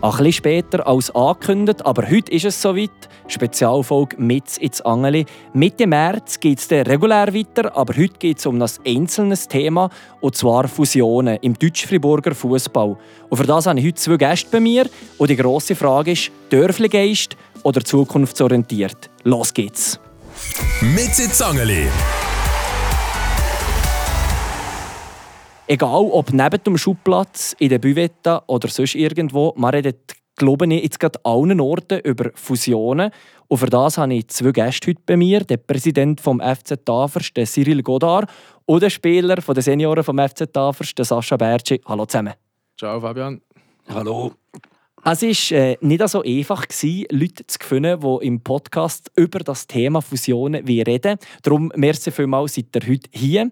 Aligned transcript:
Ein 0.00 0.12
bisschen 0.12 0.32
später 0.32 0.86
als 0.86 1.10
angekündigt, 1.10 1.84
aber 1.84 2.08
heute 2.08 2.30
ist 2.30 2.44
es 2.44 2.62
soweit. 2.62 2.90
Spezialfolge 3.26 4.16
mit 4.16 4.56
ins 4.58 4.80
Angeli. 4.82 5.26
Mitte 5.52 5.88
März 5.88 6.38
geht 6.38 6.60
es 6.60 6.70
regulär 6.70 7.34
weiter, 7.34 7.76
aber 7.76 7.94
heute 7.94 8.14
geht 8.16 8.38
es 8.38 8.46
um 8.46 8.62
ein 8.62 8.70
einzelnes 8.86 9.48
Thema, 9.48 9.90
und 10.20 10.36
zwar 10.36 10.68
Fusionen 10.68 11.38
im 11.42 11.58
Deutsch-Friburger 11.58 12.34
Fußball. 12.34 12.96
Und 13.28 13.36
für 13.36 13.46
das 13.46 13.66
habe 13.66 13.80
ich 13.80 13.86
heute 13.86 13.96
zwei 13.96 14.16
Gäste 14.16 14.48
bei 14.52 14.60
mir. 14.60 14.88
Und 15.18 15.30
die 15.30 15.36
grosse 15.36 15.74
Frage 15.74 16.12
ist: 16.12 16.30
Dörfligeist 16.50 17.36
oder 17.64 17.82
zukunftsorientiert? 17.82 19.10
Los 19.24 19.52
geht's! 19.52 19.98
Mit 20.80 21.18
ins 21.18 21.42
Angeli. 21.42 21.88
Egal 25.70 26.08
ob 26.12 26.32
neben 26.32 26.64
dem 26.64 26.78
Schubplatz, 26.78 27.54
in 27.58 27.68
der 27.68 27.78
Büvette 27.78 28.40
oder 28.46 28.68
sonst 28.68 28.94
irgendwo, 28.94 29.52
man 29.54 29.74
redet, 29.74 30.14
glaube 30.36 30.64
ich, 30.66 30.82
jetzt 30.82 30.98
gerade 30.98 31.20
allen 31.24 31.60
Orten 31.60 32.00
über 32.00 32.30
Fusionen. 32.34 33.10
Und 33.48 33.58
für 33.58 33.66
das 33.66 33.98
habe 33.98 34.14
ich 34.14 34.28
zwei 34.28 34.50
Gäste 34.52 34.88
heute 34.88 35.02
bei 35.04 35.18
mir. 35.18 35.40
Der 35.40 35.58
Präsident 35.58 36.22
vom 36.22 36.40
FC 36.40 36.82
Tafers, 36.82 37.34
der 37.34 37.44
Cyril 37.44 37.82
Godard, 37.82 38.30
und 38.64 38.82
der 38.82 38.88
Spieler 38.88 39.36
der 39.36 39.62
Senioren 39.62 40.02
vom 40.02 40.18
FC 40.18 40.50
Tafers, 40.50 40.94
der 40.94 41.04
Sascha 41.04 41.36
Bertschi. 41.36 41.82
Hallo 41.84 42.06
zusammen. 42.06 42.32
Ciao 42.78 42.98
Fabian. 42.98 43.42
Hallo. 43.90 44.32
Es 45.04 45.22
war 45.22 45.58
äh, 45.58 45.78
nicht 45.80 46.08
so 46.08 46.22
einfach, 46.22 46.66
gewesen, 46.66 47.06
Leute 47.10 47.46
zu 47.46 47.58
finden, 47.60 48.00
die 48.00 48.26
im 48.26 48.40
Podcast 48.40 49.10
über 49.14 49.38
das 49.38 49.66
Thema 49.66 50.02
Fusionen 50.02 50.64
reden. 50.66 51.18
Darum, 51.42 51.72
merci 51.76 52.10
vielmals, 52.10 52.54
seid 52.54 52.74
ihr 52.74 52.82
heute 52.82 53.08
hier. 53.12 53.50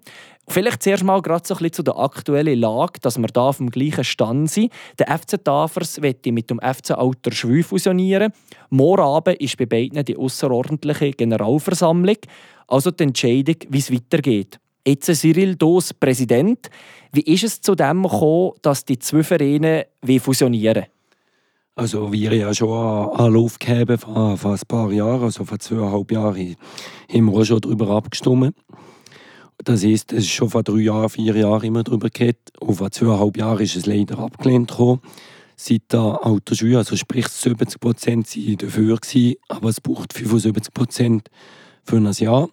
Vielleicht 0.48 0.82
zuerst 0.82 1.04
mal 1.04 1.22
gerade 1.22 1.46
so 1.46 1.54
ein 1.54 1.58
bisschen 1.58 1.72
zu 1.72 1.82
der 1.82 1.98
aktuellen 1.98 2.58
Lage, 2.58 3.00
dass 3.00 3.18
wir 3.18 3.28
da 3.28 3.48
auf 3.48 3.56
dem 3.58 3.70
gleichen 3.70 4.04
Stand 4.04 4.50
sind. 4.50 4.72
Der 4.98 5.06
FC 5.16 5.42
Tafers 5.42 6.02
wird 6.02 6.26
mit 6.26 6.50
dem 6.50 6.60
FC 6.60 6.92
Alter 6.92 7.32
Schwü 7.32 7.62
fusionieren. 7.62 8.32
Morgen 8.70 9.02
Abend 9.02 9.40
ist 9.40 9.56
bei 9.56 9.66
beiden 9.66 10.04
die 10.04 10.16
außerordentliche 10.16 11.12
Generalversammlung, 11.12 12.18
also 12.68 12.90
die 12.90 13.04
Entscheidung, 13.04 13.56
wie 13.68 13.78
es 13.78 13.92
weitergeht. 13.92 14.58
Jetzt 14.86 15.12
Cyril 15.14 15.56
Dos 15.56 15.94
Präsident. 15.94 16.70
Wie 17.12 17.22
ist 17.22 17.44
es 17.44 17.60
zu 17.60 17.74
dem 17.74 18.02
gekommen, 18.02 18.52
dass 18.62 18.84
die 18.84 18.98
zwei 18.98 19.22
Vereine 19.22 19.86
fusionieren 20.20 20.86
Also 21.78 22.10
wir 22.10 22.32
ja 22.32 22.54
schon 22.54 22.70
Anlauf 22.70 23.58
gegeben 23.58 23.98
vor, 23.98 24.38
vor 24.38 24.52
ein 24.52 24.60
paar 24.66 24.90
Jahren, 24.92 25.24
also 25.24 25.44
vor 25.44 25.58
zweieinhalb 25.58 26.10
Jahren, 26.10 26.56
haben 27.12 27.24
wir 27.26 27.38
auch 27.38 27.44
schon 27.44 27.60
darüber 27.60 27.90
abgestimmt. 27.90 28.56
Das 29.62 29.84
heisst, 29.84 30.10
es 30.14 30.20
ist 30.20 30.30
schon 30.30 30.48
vor 30.48 30.62
drei 30.62 30.78
Jahren, 30.78 31.10
vier 31.10 31.36
Jahren 31.36 31.64
immer 31.64 31.82
darüber 31.82 32.08
geredet. 32.08 32.50
Und 32.60 32.76
vor 32.76 32.90
zweieinhalb 32.90 33.36
Jahren 33.36 33.60
ist 33.60 33.76
es 33.76 33.84
leider 33.84 34.18
abgelehnt 34.20 34.70
gekommen. 34.70 35.02
Seit 35.54 35.92
der 35.92 36.26
Autoschule, 36.26 36.78
also 36.78 36.96
sprich 36.96 37.28
70 37.28 37.78
Prozent 37.78 38.34
waren 38.34 38.56
dafür, 38.56 38.96
gewesen, 38.96 39.34
aber 39.48 39.68
es 39.68 39.82
braucht 39.82 40.14
75 40.14 40.72
Prozent 40.72 41.28
für 41.84 41.98
ein 41.98 42.10
Jahr. 42.10 42.48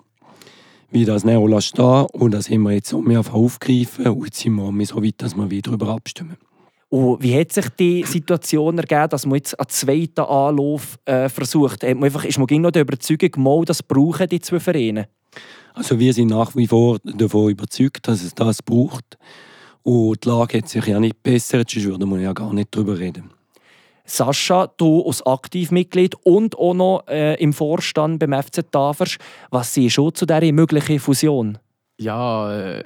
Wie 0.92 1.06
das 1.06 1.24
nicht 1.24 1.64
stehen 1.64 2.08
und 2.12 2.32
das 2.34 2.50
haben 2.50 2.64
wir 2.64 2.72
jetzt 2.72 2.94
auch 2.94 3.02
mehr 3.02 3.24
aufgegriffen 3.32 4.06
und 4.06 4.26
jetzt 4.26 4.42
sind 4.42 4.56
wir 4.56 4.86
so 4.86 5.02
weit, 5.02 5.16
dass 5.20 5.38
wir 5.38 5.50
wieder 5.50 5.72
darüber 5.72 5.94
abstimmen. 5.94 6.36
Und 6.94 7.24
wie 7.24 7.40
hat 7.40 7.52
sich 7.52 7.70
die 7.70 8.04
Situation 8.04 8.78
ergeben, 8.78 9.10
dass 9.10 9.26
man 9.26 9.38
jetzt 9.38 9.60
einen 9.60 9.68
zweiten 9.68 10.22
Anlauf 10.22 11.00
äh, 11.06 11.28
versucht? 11.28 11.82
Hat 11.82 11.96
man 11.96 12.04
einfach, 12.04 12.24
ist 12.24 12.38
man 12.38 12.62
noch 12.62 12.70
der 12.70 12.84
Überzeugung, 12.84 13.32
mal, 13.38 13.66
das 13.66 13.82
brauchen 13.82 14.30
die 14.30 14.40
zwei 14.40 14.60
Vereine? 14.60 15.08
Also 15.74 15.98
wir 15.98 16.14
sind 16.14 16.28
nach 16.28 16.56
wie 16.56 16.68
vor 16.68 17.00
davon 17.04 17.50
überzeugt, 17.50 18.08
dass 18.08 18.22
es 18.22 18.36
das 18.36 18.62
braucht. 18.62 19.18
Und 19.82 20.24
die 20.24 20.30
Lage 20.30 20.60
hat 20.60 20.70
sich 20.70 20.86
ja 20.86 21.00
nicht 21.00 21.24
bessert, 21.24 21.72
sonst 21.72 21.86
würden 21.86 22.08
wir 22.12 22.20
ja 22.20 22.32
gar 22.32 22.54
nicht 22.54 22.68
darüber 22.70 23.00
reden. 23.00 23.32
Sascha, 24.06 24.68
du 24.78 25.02
als 25.02 25.26
Aktivmitglied 25.26 26.14
und 26.24 26.56
auch 26.60 26.76
noch 26.76 27.08
äh, 27.08 27.42
im 27.42 27.54
Vorstand 27.54 28.20
beim 28.20 28.40
FC 28.40 28.72
Tafers, 28.72 29.18
was 29.50 29.74
siehst 29.74 29.98
du 29.98 30.12
zu 30.12 30.28
dieser 30.28 30.52
möglichen 30.52 31.00
Fusion? 31.00 31.58
Ja, 31.98 32.56
äh, 32.56 32.84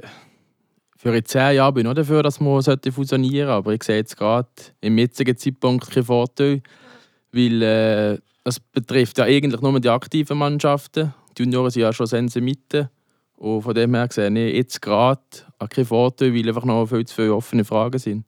für 0.98 1.24
zehn 1.24 1.56
Jahre 1.56 1.74
bin 1.74 1.86
ich 1.86 1.92
auch 1.92 1.96
dafür, 1.96 2.24
dass 2.24 2.40
man 2.40 2.62
fusionieren 2.62 3.48
sollte, 3.48 3.52
aber 3.52 3.74
ich 3.74 3.84
sehe 3.84 3.98
jetzt 3.98 4.18
gerade 4.18 4.48
im 4.82 4.98
jetzigen 4.98 5.38
Zeitpunkt 5.38 5.90
keinen 5.90 6.04
Vorteil, 6.04 6.62
weil 7.32 7.62
äh, 7.62 8.18
das 8.44 8.60
betrifft 8.60 9.18
ja 9.18 9.26
eigentlich 9.26 9.62
nur 9.62 9.80
die 9.80 9.90
aktiven 9.90 10.38
Mannschaften 10.38 11.14
die 11.38 11.44
Junioren 11.44 11.70
sind 11.70 11.84
ja 11.84 11.94
schon 11.94 12.08
Sense 12.08 12.42
Mitte. 12.42 12.90
Und 13.36 13.62
von 13.62 13.76
dem 13.76 13.94
her 13.94 14.08
sehe 14.10 14.30
ich 14.30 14.56
jetzt 14.56 14.82
gerade 14.82 15.22
keinen 15.70 15.86
Vorteil, 15.86 16.34
weil 16.34 16.48
einfach 16.48 16.66
noch 16.66 16.88
viel 16.88 17.06
zu 17.06 17.16
viele 17.16 17.36
offene 17.36 17.64
Fragen 17.64 18.00
sind. 18.00 18.26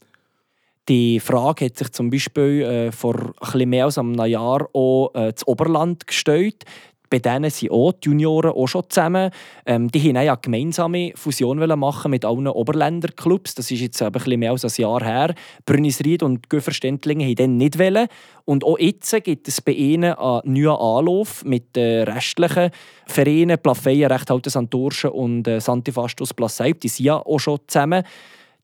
Die 0.88 1.19
Frage 1.19 1.66
hat 1.66 1.78
sich 1.78 1.91
zum 1.91 2.09
Beispiel 2.09 2.62
äh, 2.62 2.91
vor 2.91 3.34
ein 3.40 3.69
mehr 3.69 3.86
als 3.86 3.97
einem 3.97 4.16
Jahr 4.25 4.68
auch 4.74 5.12
äh, 5.13 5.31
das 5.34 5.47
Oberland 5.47 6.06
gestellt. 6.07 6.63
Bei 7.09 7.19
denen 7.19 7.49
sind 7.49 7.71
auch 7.71 7.93
die 7.93 8.09
Junioren 8.09 8.51
auch 8.51 8.67
schon 8.67 8.83
zusammen. 8.89 9.31
Ähm, 9.65 9.89
die 9.89 10.03
wollten 10.03 10.17
eine 10.17 10.37
gemeinsame 10.41 11.11
Fusion 11.15 11.57
machen 11.79 12.11
mit 12.11 12.25
allen 12.25 12.47
Oberländerclubs. 12.47 13.55
Das 13.55 13.71
ist 13.71 13.81
jetzt 13.81 14.01
ein 14.01 14.11
bisschen 14.11 14.39
mehr 14.39 14.51
als 14.51 14.65
ein 14.65 14.81
Jahr 14.81 15.03
her. 15.03 15.33
Brünnisried 15.65 16.23
und 16.23 16.49
Göferstendlingen 16.49 17.27
wollten 17.27 17.35
dann 17.35 17.57
nicht. 17.57 17.79
Wollen. 17.79 18.07
Und 18.45 18.63
auch 18.63 18.79
jetzt 18.79 19.23
gibt 19.23 19.47
es 19.47 19.61
bei 19.61 19.73
ihnen 19.73 20.13
einen 20.13 20.53
neuen 20.53 20.79
Anlauf 20.79 21.45
mit 21.45 21.75
den 21.75 22.03
restlichen 22.07 22.71
Vereinen. 23.05 23.59
Plafeyen, 23.59 24.11
Rechthalten 24.11 24.49
Santurschen 24.49 25.11
und 25.11 25.47
äh, 25.47 25.59
Santifastus 25.59 26.33
Plasseib. 26.33 26.79
Die 26.81 26.87
sind 26.87 27.05
ja 27.05 27.17
auch 27.17 27.39
schon 27.39 27.59
zusammen. 27.67 28.03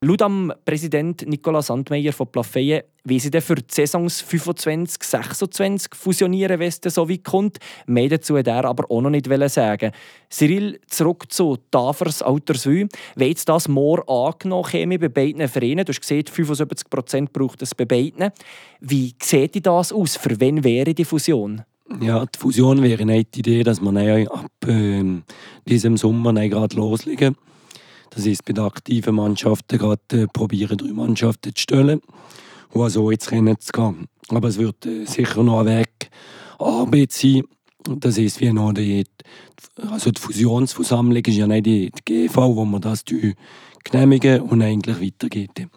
Laut 0.01 0.21
am 0.21 0.53
Präsident 0.65 1.27
Nicolas 1.27 1.67
Sandmeier 1.67 2.13
von 2.13 2.27
Plafeyen 2.27 2.83
wie 3.05 3.19
sie 3.19 3.29
für 3.39 3.55
die 3.55 3.63
Saisons 3.69 4.21
25, 4.21 5.01
26 5.01 5.93
fusionieren, 5.93 6.59
wenn 6.59 6.67
es 6.67 6.81
so 6.93 7.07
weit 7.07 7.23
kommt. 7.23 7.59
Mehr 7.85 8.09
dazu 8.09 8.37
hat 8.37 8.47
er 8.47 8.65
aber 8.65 8.89
auch 8.89 9.01
noch 9.01 9.11
nicht 9.11 9.27
sagen. 9.49 9.91
Cyril, 10.29 10.79
zurück 10.87 11.31
zu 11.31 11.57
Tafers 11.69 12.23
Alterswü. 12.23 12.87
Wenn 13.15 13.27
jetzt 13.27 13.47
das 13.47 13.67
morgen 13.67 14.09
angenommen 14.09 14.69
käme 14.69 14.99
bei 14.99 15.09
beiden 15.09 15.47
Vereinen, 15.47 15.85
du 15.85 15.91
hast 15.91 16.01
gesehen, 16.01 16.25
75 16.25 16.89
Prozent 16.89 17.31
braucht 17.31 17.61
es 17.61 17.75
bei 17.75 17.85
beiden. 17.85 18.31
Wie 18.81 19.13
sieht 19.21 19.65
das 19.65 19.93
aus? 19.93 20.17
Für 20.17 20.39
wen 20.39 20.63
wäre 20.63 20.95
die 20.95 21.05
Fusion? 21.05 21.61
Ja, 22.01 22.25
die 22.25 22.39
Fusion 22.39 22.81
wäre 22.81 23.03
eine 23.03 23.19
Idee, 23.19 23.61
dass 23.61 23.79
man 23.79 23.97
ab 23.97 24.49
äh, 24.67 25.03
diesem 25.67 25.97
Sommer 25.97 26.33
gerade 26.33 26.75
loslegen. 26.75 27.35
Das 28.15 28.25
ist 28.25 28.45
bei 28.45 28.53
den 28.53 28.63
aktiven 28.63 29.15
Mannschaften 29.15 29.77
gerade 29.77 29.99
äh, 30.13 30.27
probieren, 30.27 30.77
drei 30.77 30.93
Mannschaften 30.93 31.53
zu 31.53 31.61
stellen 31.61 32.01
die 32.75 32.79
also 32.81 33.11
jetzt 33.11 33.27
können 33.27 33.59
zu 33.59 33.71
gehen. 33.71 34.07
Aber 34.29 34.47
es 34.49 34.57
wird 34.57 34.85
äh, 34.85 35.05
sicher 35.05 35.43
noch 35.43 35.61
ein 35.61 35.65
Weg 35.65 36.09
Arbeit 36.59 37.11
sein. 37.11 37.43
Das 37.83 38.17
ist 38.17 38.41
wie 38.41 38.51
noch 38.51 38.73
die, 38.73 39.05
also 39.77 40.11
die 40.11 40.21
Fusionsversammlung 40.21 41.23
ist 41.23 41.35
ja 41.35 41.47
nicht 41.47 41.65
die, 41.65 41.91
die 41.91 42.27
GV, 42.27 42.55
wo 42.55 42.65
man 42.65 42.81
das 42.81 43.05
genehmigen 43.83 44.41
und 44.41 44.61
eigentlich 44.61 44.99
weitergeht. 44.99 45.67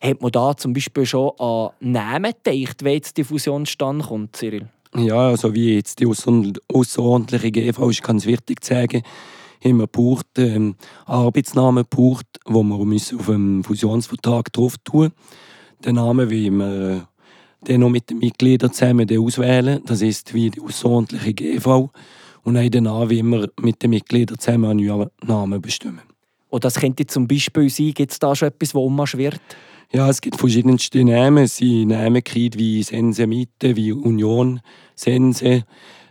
Hat 0.00 0.22
man 0.22 0.30
da 0.30 0.56
zum 0.56 0.72
Beispiel 0.72 1.04
schon 1.04 1.32
an 1.38 1.70
Namen 1.80 2.32
gedacht, 2.44 2.84
wenn 2.84 2.94
jetzt 2.94 3.16
die 3.16 3.24
Fusion 3.24 3.66
stand 3.66 4.04
kommt, 4.04 4.36
Cyril? 4.36 4.68
Ja, 4.94 5.28
also 5.28 5.52
wie 5.52 5.74
jetzt 5.74 5.98
die 5.98 6.06
außerordentliche 6.06 7.50
GV 7.50 7.90
ist 7.90 8.02
ganz 8.02 8.24
wichtig 8.24 8.62
zu 8.62 8.74
sagen, 8.74 9.02
haben 9.64 9.78
wir 9.78 9.86
gebraucht, 9.86 10.26
ähm, 10.38 10.76
Arbeitsnamen 11.06 11.84
gebraucht, 11.88 12.26
wo 12.44 12.62
wir 12.62 12.76
auf 12.76 13.26
dem 13.26 13.64
Fusionsvertrag 13.64 14.52
drauf 14.52 14.76
tun 14.84 15.12
den 15.84 15.96
Namen, 15.96 16.30
wie 16.30 16.50
wir 16.50 17.08
den 17.66 17.80
noch 17.80 17.90
mit 17.90 18.10
den 18.10 18.18
Mitgliedern 18.18 18.72
zusammen 18.72 19.08
auswählen. 19.18 19.82
Das 19.84 20.02
ist 20.02 20.34
wie 20.34 20.50
die 20.50 20.60
außerordentliche 20.60 21.34
GV. 21.34 21.90
Und 22.44 22.56
auch 22.56 22.68
den 22.68 22.84
Namen, 22.84 23.10
wie 23.10 23.22
wir 23.22 23.50
mit 23.60 23.82
den 23.82 23.90
Mitgliedern 23.90 24.38
zusammen 24.38 24.70
einen 24.70 24.86
neuen 24.86 25.10
Namen 25.24 25.60
bestimmen. 25.60 26.02
Und 26.48 26.64
das 26.64 26.76
könnte 26.76 27.06
zum 27.06 27.28
Beispiel 27.28 27.68
sein, 27.68 27.92
gibt 27.92 28.12
es 28.12 28.18
da 28.18 28.34
schon 28.34 28.48
etwas, 28.48 28.74
wo 28.74 28.86
umschwirrt? 28.86 29.40
Ja, 29.92 30.08
es 30.08 30.20
gibt 30.20 30.36
verschiedenste 30.36 31.04
Namen. 31.04 31.46
Sie 31.46 31.84
Namen 31.84 32.22
wie 32.26 32.82
Sense 32.82 33.26
Mitte, 33.26 33.76
wie 33.76 33.92
Union 33.92 34.60
Sense. 34.94 35.64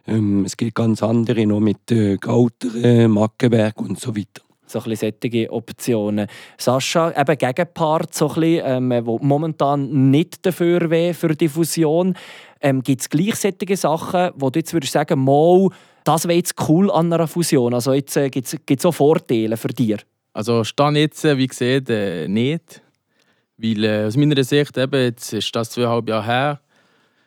Ähm, 0.07 0.45
es 0.45 0.55
gibt 0.55 0.75
ganz 0.75 1.03
andere 1.03 1.45
noch 1.45 1.59
mit 1.59 1.91
äh, 1.91 2.17
Gauteren, 2.17 3.11
Mackenberg 3.11 3.79
und 3.81 3.99
so 3.99 4.15
weiter 4.15 4.41
so 4.67 4.79
ein 4.79 4.95
solche 4.95 5.51
Optionen. 5.51 6.27
Sascha, 6.57 7.13
eben 7.19 7.37
Gegenpart, 7.37 8.13
so 8.13 8.27
ein 8.27 8.35
bisschen, 8.35 8.91
ähm, 8.91 9.05
wo 9.05 9.17
momentan 9.21 10.11
nicht 10.11 10.45
dafür 10.45 10.89
wäre 10.89 11.13
für 11.13 11.35
die 11.35 11.47
Fusion. 11.47 12.15
Ähm, 12.61 12.83
Gibt 12.83 13.01
es 13.01 13.09
gleich 13.09 13.35
solche 13.35 13.77
Sachen, 13.77 14.31
wo 14.35 14.49
du 14.49 14.59
jetzt 14.59 14.73
würdest 14.73 14.93
sagen, 14.93 15.23
mal, 15.23 15.69
das 16.03 16.27
wäre 16.27 16.37
jetzt 16.37 16.55
cool 16.67 16.91
an 16.91 17.11
einer 17.11 17.27
Fusion? 17.27 17.73
Also 17.73 17.93
jetzt 17.93 18.17
äh, 18.17 18.29
gibt 18.29 18.53
es 18.69 18.85
auch 18.85 18.93
Vorteile 18.93 19.57
für 19.57 19.69
dich? 19.69 19.97
Also 20.33 20.63
stand 20.63 20.97
jetzt, 20.97 21.23
äh, 21.25 21.37
wie 21.37 21.47
gesagt, 21.47 21.89
äh, 21.89 22.27
nicht. 22.27 22.81
Weil 23.57 23.83
äh, 23.83 24.05
aus 24.05 24.17
meiner 24.17 24.43
Sicht, 24.43 24.77
eben, 24.77 25.01
jetzt 25.01 25.33
ist 25.33 25.55
das 25.55 25.71
zweieinhalb 25.71 26.09
Jahre 26.09 26.25
her, 26.25 26.61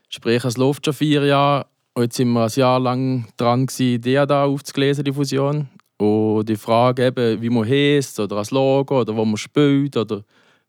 sprich 0.08 0.44
es 0.44 0.56
läuft 0.56 0.84
schon 0.84 0.94
vier 0.94 1.24
Jahre 1.24 1.66
und 1.94 2.02
jetzt 2.04 2.16
sind 2.16 2.32
wir 2.32 2.44
ein 2.44 2.50
Jahr 2.54 2.80
lang 2.80 3.26
dran 3.36 3.66
die 3.78 4.00
da 4.00 4.44
aufzulesen, 4.44 5.04
die 5.04 5.12
Fusion. 5.12 5.68
Und 5.98 6.48
die 6.48 6.56
Frage, 6.56 7.06
eben, 7.06 7.42
wie 7.42 7.50
man 7.50 7.68
heißt 7.68 8.20
oder 8.20 8.36
als 8.36 8.50
Logo 8.50 9.00
oder 9.00 9.14
wo 9.14 9.24
man 9.24 9.36
spielt 9.36 9.96
oder 9.96 10.22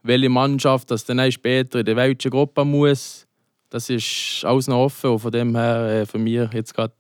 welche 0.04 0.30
Mannschaft 0.30 0.92
das 0.92 1.06
dann 1.06 1.32
später 1.32 1.80
in 1.80 1.86
der 1.86 1.96
welchen 1.96 2.32
Gruppe 2.32 2.66
muss, 2.66 3.28
das 3.70 3.90
ist 3.90 4.44
alles 4.44 4.68
noch 4.68 4.84
offen 4.84 5.12
und 5.12 5.20
von 5.20 5.32
dem 5.32 5.56
her 5.56 6.02
äh, 6.02 6.06
für 6.06 6.18
mich 6.18 6.52
jetzt 6.52 6.74
gerade 6.74 6.94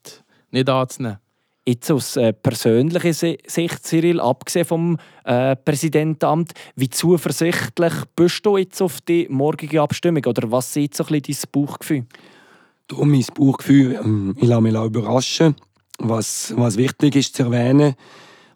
nicht 0.51 0.69
anzunehmen. 0.69 1.17
Jetzt 1.67 1.91
aus 1.91 2.15
äh, 2.15 2.31
persönlicher 2.31 3.13
Si- 3.13 3.37
Sicht, 3.45 3.85
Cyril, 3.85 4.19
abgesehen 4.19 4.65
vom 4.65 4.97
äh, 5.25 5.55
Präsidentenamt, 5.55 6.53
wie 6.75 6.89
zuversichtlich 6.89 7.93
bist 8.15 8.45
du 8.45 8.57
jetzt 8.57 8.81
auf 8.81 9.01
die 9.01 9.27
morgige 9.29 9.81
Abstimmung? 9.81 10.23
Oder 10.25 10.49
was 10.49 10.75
ist 10.75 10.95
so 10.95 11.03
ein 11.03 11.21
bisschen 11.21 11.49
dein 11.51 11.51
Bauchgefühl? 11.51 12.05
Da 12.91 13.05
mein 13.05 13.25
Bauchgefühl, 13.33 13.99
ähm, 14.03 14.35
ich 14.37 14.47
lasse 14.47 14.61
mich 14.61 14.73
überraschen. 14.73 15.55
Was, 15.97 16.53
was 16.57 16.77
wichtig 16.77 17.15
ist 17.15 17.35
zu 17.35 17.43
erwähnen, 17.43 17.93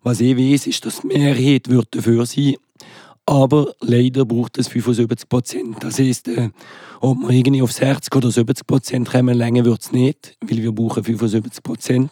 was 0.04 0.20
ich 0.20 0.38
weiß, 0.38 0.68
ist, 0.68 0.86
dass 0.86 1.02
die 1.02 1.08
Mehrheit 1.08 1.70
wird 1.70 1.88
dafür 1.96 2.26
sein 2.26 2.56
aber 3.26 3.74
leider 3.82 4.24
braucht 4.24 4.58
es 4.58 4.68
75 4.68 5.28
Prozent. 5.28 5.78
Das 5.80 5.98
heisst, 5.98 6.28
äh, 6.28 6.50
ob 7.02 7.18
wir 7.20 7.32
irgendwie 7.32 7.62
auf 7.62 7.72
60 7.72 8.16
oder 8.16 8.30
70 8.30 8.68
Prozent 8.68 9.10
kommen, 9.10 9.36
länger 9.36 9.66
wird 9.66 9.82
es 9.82 9.92
nicht, 9.92 10.38
weil 10.42 10.62
wir 10.62 10.72
brauchen 10.72 11.04
75 11.04 11.64
Prozent. 11.64 12.12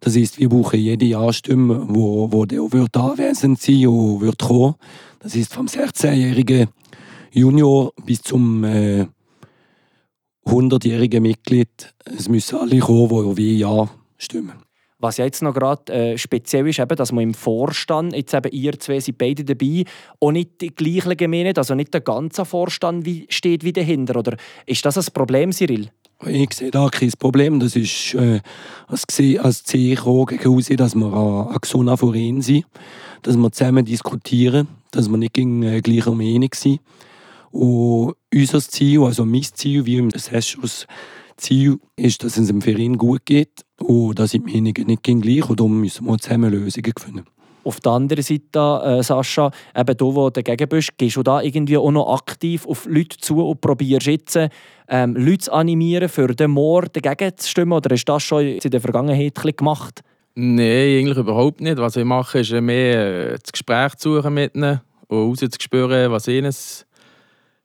Das 0.00 0.16
heisst, 0.16 0.38
wir 0.38 0.48
brauchen 0.48 0.78
jede 0.78 1.06
Ja-Stimme, 1.06 1.86
wo, 1.88 2.30
wo 2.30 2.44
der 2.44 2.60
wird 2.72 2.96
anwesend 2.96 3.60
sein 3.60 3.86
und 3.88 4.20
wird 4.20 4.42
kommen. 4.42 4.74
Das 5.18 5.34
heisst, 5.34 5.52
vom 5.52 5.66
16-jährigen 5.66 6.68
Junior 7.32 7.92
bis 8.04 8.22
zum 8.22 8.62
äh, 8.62 9.06
100-jährigen 10.46 11.22
Mitglied, 11.22 11.94
es 12.04 12.28
müssen 12.28 12.58
alle 12.58 12.78
kommen, 12.78 13.34
die 13.34 13.36
wie 13.36 13.58
Ja 13.58 13.88
stimmen. 14.18 14.52
Was 14.98 15.18
ja 15.18 15.26
jetzt 15.26 15.42
noch 15.42 15.52
gerade 15.52 15.92
äh, 15.92 16.18
speziell 16.18 16.66
ist, 16.68 16.78
eben, 16.78 16.96
dass 16.96 17.12
man 17.12 17.24
im 17.24 17.34
Vorstand, 17.34 18.14
jetzt 18.14 18.32
eben 18.32 18.50
ihr 18.52 18.78
zwei 18.78 19.00
sind 19.00 19.18
beide 19.18 19.44
dabei, 19.44 19.84
auch 20.18 20.32
nicht 20.32 20.62
die 20.62 20.74
gleichen 20.74 21.16
gemeint, 21.16 21.58
also 21.58 21.74
nicht 21.74 21.92
der 21.92 22.00
ganze 22.00 22.44
Vorstand 22.44 23.04
wie, 23.04 23.26
steht 23.28 23.64
wie 23.64 23.72
dahinter. 23.72 24.16
Oder 24.16 24.36
ist 24.64 24.84
das 24.86 24.96
ein 24.96 25.12
Problem, 25.12 25.52
Cyril? 25.52 25.90
Ich 26.26 26.54
sehe 26.54 26.70
da 26.70 26.88
kein 26.88 27.12
Problem. 27.18 27.60
Das 27.60 27.76
ist 27.76 28.14
äh, 28.14 28.40
als, 28.86 29.06
gekommen, 29.06 30.26
gegen 30.26 30.56
aussehen, 30.56 30.76
dass 30.76 30.94
wir 30.94 31.50
ein 31.50 31.58
gesunder 31.60 31.96
Verein 31.98 32.40
sind, 32.40 32.64
dass 33.22 33.36
wir 33.36 33.52
zusammen 33.52 33.84
diskutieren, 33.84 34.68
dass 34.90 35.10
wir 35.10 35.18
nicht 35.18 35.34
gegen 35.34 35.62
äh, 35.64 35.80
gleicher 35.80 36.14
Meinung 36.14 36.50
sind. 36.54 36.80
Und 37.54 38.14
unser 38.34 38.60
Ziel, 38.60 39.04
also 39.04 39.24
mein 39.24 39.42
Ziel, 39.42 39.86
wie 39.86 39.98
im 39.98 40.10
Sessions 40.10 40.88
Ziel, 41.36 41.78
ist, 41.94 42.24
dass 42.24 42.36
es 42.36 42.48
dem 42.48 42.60
Verein 42.60 42.98
gut 42.98 43.24
geht 43.24 43.64
und 43.78 44.18
dass 44.18 44.32
die 44.32 44.40
Meinungen 44.40 44.86
nicht 44.88 45.04
gleich 45.04 45.48
und 45.48 45.60
darum 45.60 45.80
müssen 45.80 46.04
wir 46.04 46.18
zusammen 46.18 46.50
Lösungen 46.50 46.92
finden. 46.98 47.24
Auf 47.62 47.78
der 47.78 47.92
anderen 47.92 48.24
Seite, 48.24 48.82
äh, 48.84 49.02
Sascha, 49.04 49.52
eben 49.74 49.96
du, 49.96 50.14
wo 50.16 50.30
dagegen 50.30 50.68
bist, 50.68 50.98
gehst 50.98 51.14
du 51.14 51.22
da 51.22 51.42
irgendwie 51.42 51.76
auch 51.76 51.92
noch 51.92 52.12
aktiv 52.12 52.66
auf 52.66 52.86
Leute 52.86 53.18
zu 53.18 53.40
und 53.46 53.60
probierst 53.60 54.06
jetzt, 54.08 54.36
ähm, 54.88 55.14
Leute 55.14 55.38
zu 55.38 55.52
animieren, 55.52 56.08
für 56.08 56.26
den 56.26 56.50
Moor 56.50 56.86
dagegen 56.92 57.36
zu 57.36 57.48
stimmen? 57.48 57.72
Oder 57.72 57.94
hast 57.94 58.04
du 58.04 58.12
das 58.12 58.22
schon 58.24 58.44
in 58.44 58.70
der 58.70 58.80
Vergangenheit 58.80 59.56
gemacht? 59.56 60.00
Nein, 60.34 60.98
eigentlich 60.98 61.18
überhaupt 61.18 61.60
nicht. 61.60 61.78
Was 61.78 61.94
ich 61.94 62.04
mache, 62.04 62.40
ist 62.40 62.50
mehr 62.50 63.30
äh, 63.30 63.38
das 63.40 63.52
Gespräch 63.52 63.94
zu 63.94 64.16
suchen 64.16 64.34
mit 64.34 64.56
ihnen 64.56 64.80
und 65.06 65.18
rauszuspüren, 65.18 66.10
was 66.10 66.26
ihnen 66.26 66.52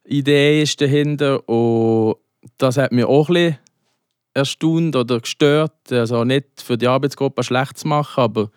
Idee 0.09 0.61
ist 0.61 0.81
dahinter. 0.81 1.47
Und 1.47 2.17
das 2.57 2.77
hat 2.77 2.91
mich 2.91 3.05
auch 3.05 3.29
ein 3.29 3.33
bisschen 3.33 3.57
erstaunt 4.33 4.95
oder 4.95 5.19
gestört. 5.19 5.91
Also 5.91 6.23
nicht 6.23 6.61
für 6.61 6.77
die 6.77 6.87
Arbeitsgruppe 6.87 7.43
schlecht 7.43 7.77
zu 7.77 7.87
machen, 7.87 8.21
aber 8.21 8.51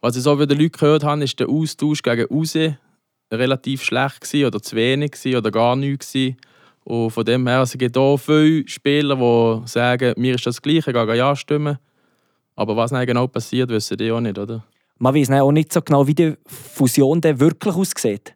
was 0.00 0.16
ich 0.16 0.22
so 0.24 0.36
von 0.36 0.48
den 0.48 0.58
Leuten 0.58 0.72
gehört 0.72 1.04
habe, 1.04 1.22
ist 1.22 1.38
der 1.38 1.48
Austausch 1.48 2.02
gegen 2.02 2.26
raus 2.26 2.56
relativ 3.30 3.84
schlecht 3.84 4.20
gewesen, 4.20 4.46
oder 4.46 4.60
zu 4.60 4.76
wenig 4.76 5.12
gewesen, 5.12 5.36
oder 5.36 5.50
gar 5.50 5.76
nichts 5.76 6.12
gewesen. 6.12 6.36
Und 6.84 7.10
von 7.10 7.24
dem 7.24 7.46
her, 7.46 7.62
es 7.62 7.78
gibt 7.78 7.96
auch 7.96 8.16
viele 8.16 8.66
Spieler, 8.66 9.16
die 9.16 9.68
sagen, 9.68 10.14
mir 10.16 10.34
ist 10.34 10.46
das 10.46 10.60
Gleiche, 10.60 10.92
gehen 10.92 11.14
ja 11.14 11.36
stimmen. 11.36 11.78
Aber 12.56 12.76
was 12.76 12.90
dann 12.90 13.06
genau 13.06 13.28
passiert, 13.28 13.70
wissen 13.70 13.96
die 13.96 14.10
auch 14.10 14.20
nicht, 14.20 14.38
oder? 14.38 14.64
Man 14.98 15.14
weiß 15.14 15.30
auch 15.30 15.52
nicht 15.52 15.72
so 15.72 15.80
genau, 15.80 16.06
wie 16.06 16.14
die 16.14 16.34
Fusion 16.46 17.20
dann 17.20 17.40
wirklich 17.40 17.74
aussieht. 17.74 18.34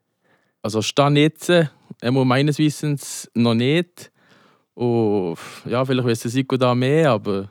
Also 0.63 0.83
Stand 0.83 1.19
jetzt, 1.19 1.53
äh, 2.01 2.11
meines 2.11 2.59
Wissens 2.59 3.31
noch 3.35 3.55
nicht. 3.55 4.11
Und 4.75 5.37
ja, 5.65 5.85
vielleicht 5.85 6.07
wissen 6.07 6.31
Siko 6.31 6.57
da 6.57 6.75
mehr, 6.75 7.13
aber 7.13 7.51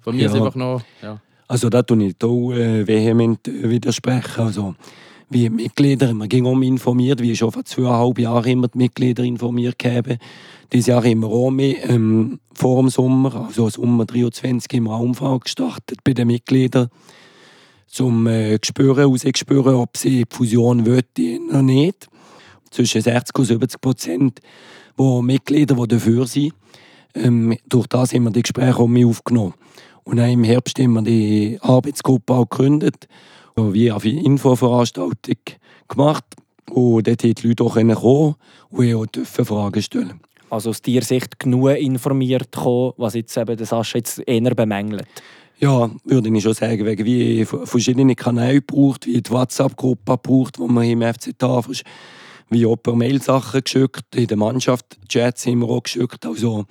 von 0.00 0.16
mir 0.16 0.22
Ja. 0.22 0.28
ist 0.28 0.34
einfach 0.34 0.54
noch... 0.54 0.82
Ja. 1.02 1.20
Also 1.48 1.68
da 1.68 1.82
tue 1.82 2.02
ich 2.06 2.16
auch 2.22 2.52
äh, 2.52 2.86
vehement 2.86 3.46
äh, 3.46 3.68
widersprechen. 3.68 4.40
Also, 4.40 4.74
wie 5.28 5.40
die 5.40 5.50
Mitglieder, 5.50 6.12
wir 6.14 6.26
gingen 6.28 6.46
um 6.46 6.62
informiert, 6.62 7.20
wie 7.20 7.36
schon 7.36 7.52
vor 7.52 7.64
zweieinhalb 7.64 8.18
Jahren 8.18 8.50
immer 8.50 8.68
die 8.68 8.78
Mitglieder 8.78 9.22
informiert 9.22 9.76
haben. 9.84 10.18
Dieses 10.72 10.86
Jahr 10.86 11.04
immer 11.04 11.26
auch 11.26 11.50
mehr, 11.50 11.90
ähm, 11.90 12.40
vor 12.54 12.80
dem 12.80 12.88
Sommer, 12.88 13.46
also 13.46 13.68
Sommer 13.68 14.06
23, 14.06 14.78
haben 14.78 14.84
wir 14.84 14.94
eine 14.94 15.02
Umfrage 15.04 15.40
gestartet 15.40 15.98
bei 16.04 16.14
den 16.14 16.28
Mitgliedern, 16.28 16.88
um 17.98 18.26
äh, 18.26 18.58
zu 18.60 18.68
spüren, 18.68 18.96
herauszuspüren, 18.96 19.74
ob 19.74 19.96
sie 19.96 20.24
die 20.24 20.24
Fusion 20.30 20.86
wollen 20.86 21.48
oder 21.50 21.62
nicht. 21.62 22.08
Zwischen 22.72 23.00
60 23.00 23.38
und 23.38 23.44
70 23.44 23.80
Prozent, 23.80 24.40
wo 24.96 25.22
Mitglieder, 25.22 25.76
die 25.76 25.88
dafür 25.88 26.26
sind. 26.26 26.52
Ähm, 27.14 27.56
durch 27.68 27.86
das 27.86 28.12
haben 28.12 28.24
wir 28.24 28.30
die 28.30 28.42
Gespräche 28.42 28.78
auch 28.78 28.88
mehr 28.88 29.06
aufgenommen. 29.06 29.54
Und 30.02 30.16
dann 30.16 30.30
im 30.30 30.42
Herbst 30.42 30.78
haben 30.80 30.94
wir 30.94 31.02
die 31.02 31.58
Arbeitsgruppe 31.60 32.34
auch 32.34 32.48
gegründet, 32.48 33.06
und 33.54 33.74
wie 33.74 33.90
eine 33.90 34.24
Infoveranstaltung 34.24 35.36
gemacht. 35.88 36.24
Und 36.70 37.06
dort 37.06 37.22
haben 37.22 37.34
die 37.34 37.48
Leute 37.48 37.64
auch 37.64 37.74
kommen 37.74 38.36
und 38.70 38.94
auch 38.94 39.06
dürfen 39.06 39.44
Fragen 39.44 39.82
stellen. 39.82 40.20
Also 40.48 40.70
aus 40.70 40.82
deiner 40.82 41.02
Sicht 41.02 41.38
genug 41.38 41.70
informiert 41.76 42.52
kommen, 42.52 42.92
was 42.96 43.14
jetzt 43.14 43.36
eben 43.36 43.56
der 43.56 43.66
Sascha 43.66 43.98
jetzt 43.98 44.22
eher 44.26 44.54
bemängelt. 44.54 45.06
Ja, 45.58 45.90
würde 46.04 46.28
ich 46.28 46.42
schon 46.42 46.54
sagen, 46.54 46.84
wegen 46.84 47.06
wie 47.06 47.44
verschiedene 47.44 48.14
Kanäle 48.14 48.60
braucht, 48.60 49.06
wie 49.06 49.22
die 49.22 49.30
WhatsApp-Gruppe 49.30 50.18
braucht, 50.18 50.58
wo 50.58 50.66
man 50.66 50.84
im 50.84 51.02
FC 51.02 51.38
Tafel 51.38 51.72
ist, 51.72 51.84
wie 52.52 52.66
auch 52.66 52.76
per 52.76 52.94
Mail 52.94 53.20
Sachen 53.20 53.62
geschickt, 53.62 54.14
in 54.14 54.26
der 54.26 54.36
Mannschaft 54.36 54.98
Chats 55.08 55.46
wir 55.46 55.68
auch 55.68 55.82
geschickt. 55.82 56.24
Also 56.26 56.66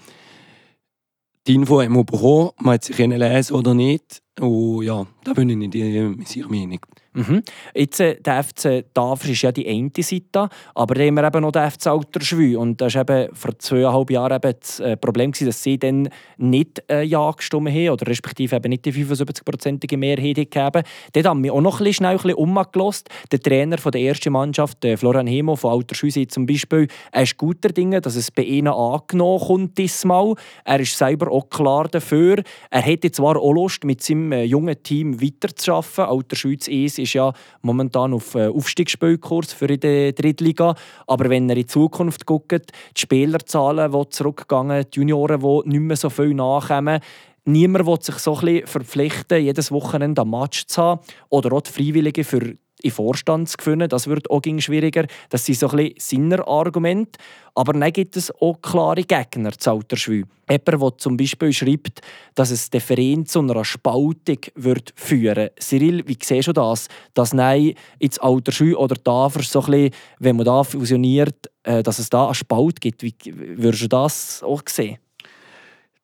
die 1.48 1.56
Info 1.56 1.82
haben 1.82 1.96
wir 1.96 2.04
bekommen, 2.04 2.52
man 2.60 2.76
hat 2.76 2.84
sich 2.84 2.98
können 2.98 3.20
lesen 3.20 3.56
oder 3.56 3.74
nicht. 3.74 4.22
Und 4.42 4.84
ja, 4.84 5.06
da 5.24 5.34
bin 5.34 5.50
ich 5.50 5.58
nicht 5.58 5.76
äh, 5.76 6.04
mit 6.04 6.28
sich 6.28 6.48
Meinung. 6.50 6.80
Mhm. 7.14 7.44
Jetzt, 7.76 8.00
äh, 8.00 8.22
der 8.22 8.42
FC 8.42 8.86
Tafers 8.94 9.30
ist 9.30 9.42
ja 9.42 9.52
die 9.52 9.68
eine 9.68 9.92
Seite, 9.98 10.48
aber 10.74 10.96
dann 10.96 11.08
haben 11.08 11.16
wir 11.16 11.28
eben 11.28 11.42
noch 11.42 11.52
den 11.52 11.70
FC 11.70 11.88
Alterschwü. 11.88 12.56
Und 12.56 12.80
das 12.80 12.96
war 12.96 13.28
vor 13.34 13.58
zweieinhalb 13.60 14.10
Jahren 14.10 14.38
eben 14.38 14.56
das 14.60 14.80
äh, 14.80 14.96
Problem, 14.96 15.32
gewesen, 15.32 15.48
dass 15.48 15.62
sie 15.62 15.78
dann 15.78 16.10
nicht 16.38 16.82
äh, 16.90 17.04
Ja 17.04 17.30
gestimmt 17.32 17.70
haben 17.70 17.90
oder 17.90 18.08
respektive 18.08 18.56
eben 18.56 18.70
nicht 18.70 18.86
die 18.86 18.94
75-prozentige 18.94 19.98
Mehrheit 19.98 20.36
gegeben 20.36 20.84
Dort 21.14 21.26
haben 21.26 21.44
wir 21.44 21.54
auch 21.54 21.62
noch 21.62 21.82
ein 21.82 21.94
schnell 21.94 22.18
ein 22.18 22.34
umgelost. 22.34 23.10
Der 23.32 23.42
Trainer 23.42 23.78
von 23.78 23.92
der 23.92 24.02
ersten 24.02 24.32
Mannschaft, 24.32 24.82
der 24.82 24.98
Florian 24.98 25.28
Hemo 25.28 25.58
von 25.58 25.74
Alterschwü, 25.74 26.12
sagt 26.12 26.32
zum 26.32 26.46
Beispiel, 26.46 26.88
er 27.12 27.24
ist 27.24 27.38
guter 27.38 27.70
Dinge, 27.70 28.00
dass 28.00 28.16
es 28.16 28.32
bei 28.32 28.44
ihnen 28.44 28.70
angenommen 28.70 29.40
kommt 29.40 29.78
diesmal. 29.78 30.36
Er 30.64 30.80
ist 30.80 30.98
selber 30.98 31.30
auch 31.30 31.50
klar 31.50 31.90
dafür. 31.90 32.42
Er 32.70 32.82
hätte 32.82 33.12
zwar 33.12 33.36
auch 33.36 33.52
Lust, 33.52 33.84
mit 33.84 34.02
seinem 34.02 34.31
äh, 34.32 34.44
jungen 34.44 34.82
Team 34.84 35.22
weiterzuarbeiten. 35.22 36.06
Alterschweiz 36.06 36.68
1 36.68 37.00
ist 37.00 37.14
ja 37.14 37.34
momentan 37.62 38.14
auf 38.14 38.36
äh, 38.36 38.48
Aufstiegsspielkurs 38.48 39.54
für 39.54 39.68
die 39.68 40.14
Drittliga. 40.14 40.76
Aber 41.08 41.30
wenn 41.30 41.50
er 41.50 41.56
in 41.56 41.64
die 41.64 41.68
Zukunft 41.68 42.26
guckt, 42.26 42.72
die 42.96 43.02
Spielerzahlen, 43.02 43.92
die 43.92 44.10
zurückgegangen, 44.10 44.86
die 44.94 45.00
Junioren, 45.00 45.40
die 45.40 45.70
nicht 45.70 45.82
mehr 45.82 45.98
so 45.98 46.10
viel 46.10 46.34
nachkommen, 46.34 47.00
Niemand 47.44 47.88
will 47.88 48.00
sich 48.00 48.16
so 48.18 48.36
ein 48.36 48.46
bisschen 48.46 48.68
verpflichten, 48.68 49.44
jedes 49.44 49.72
Wochenende 49.72 50.22
ein 50.22 50.30
Match 50.30 50.68
zu 50.68 50.80
haben 50.80 51.02
oder 51.30 51.54
auch 51.54 51.62
die 51.62 51.72
Freiwilligen 51.72 52.24
für 52.24 52.56
in 52.84 52.92
Vorstand 52.92 53.50
zu 53.50 53.58
gewinnen. 53.58 53.90
Das 53.90 54.08
wird 54.08 54.30
auch 54.30 54.42
schwieriger. 54.60 55.06
Das 55.30 55.46
sind 55.46 55.58
so 55.58 55.70
ein 55.70 55.94
bisschen 55.94 56.30
seine 56.30 56.48
Argumente. 56.48 57.20
Aber 57.54 57.74
dann 57.74 57.92
gibt 57.92 58.16
es 58.16 58.32
auch 58.42 58.62
klare 58.62 59.04
Gegner 59.04 59.52
zu 59.52 59.72
Alterschwü. 59.72 60.24
Jemand, 60.50 60.68
der 60.68 60.98
zum 60.98 61.18
Beispiel 61.18 61.54
schreibt, 61.54 62.02
dass 62.36 62.52
es 62.52 62.70
den 62.70 62.82
Verein 62.82 63.26
zu 63.26 63.40
einer 63.40 63.64
Spaltung 63.64 64.40
wird 64.56 64.94
führen 64.96 65.50
Cyril, 65.60 66.08
wie 66.08 66.18
siehst 66.22 66.48
du 66.48 66.54
das? 66.54 66.88
Dass 67.14 67.34
nein, 67.34 67.74
ins 68.00 68.20
Alterschwü 68.20 68.76
oder 68.76 68.96
Tafers 68.96 69.52
so 69.52 69.62
ein 69.62 69.72
bisschen, 69.72 69.94
wenn 70.20 70.36
man 70.36 70.46
da 70.46 70.64
fusioniert, 70.64 71.50
äh, 71.64 71.84
dass 71.84 72.00
es 72.00 72.10
da 72.10 72.26
eine 72.26 72.36
Spalt 72.36 72.82
gibt. 72.82 73.04
Wie 73.04 73.14
würdest 73.26 73.84
du 73.84 73.88
das 73.88 74.44
auch 74.44 74.62
sehen? 74.68 74.98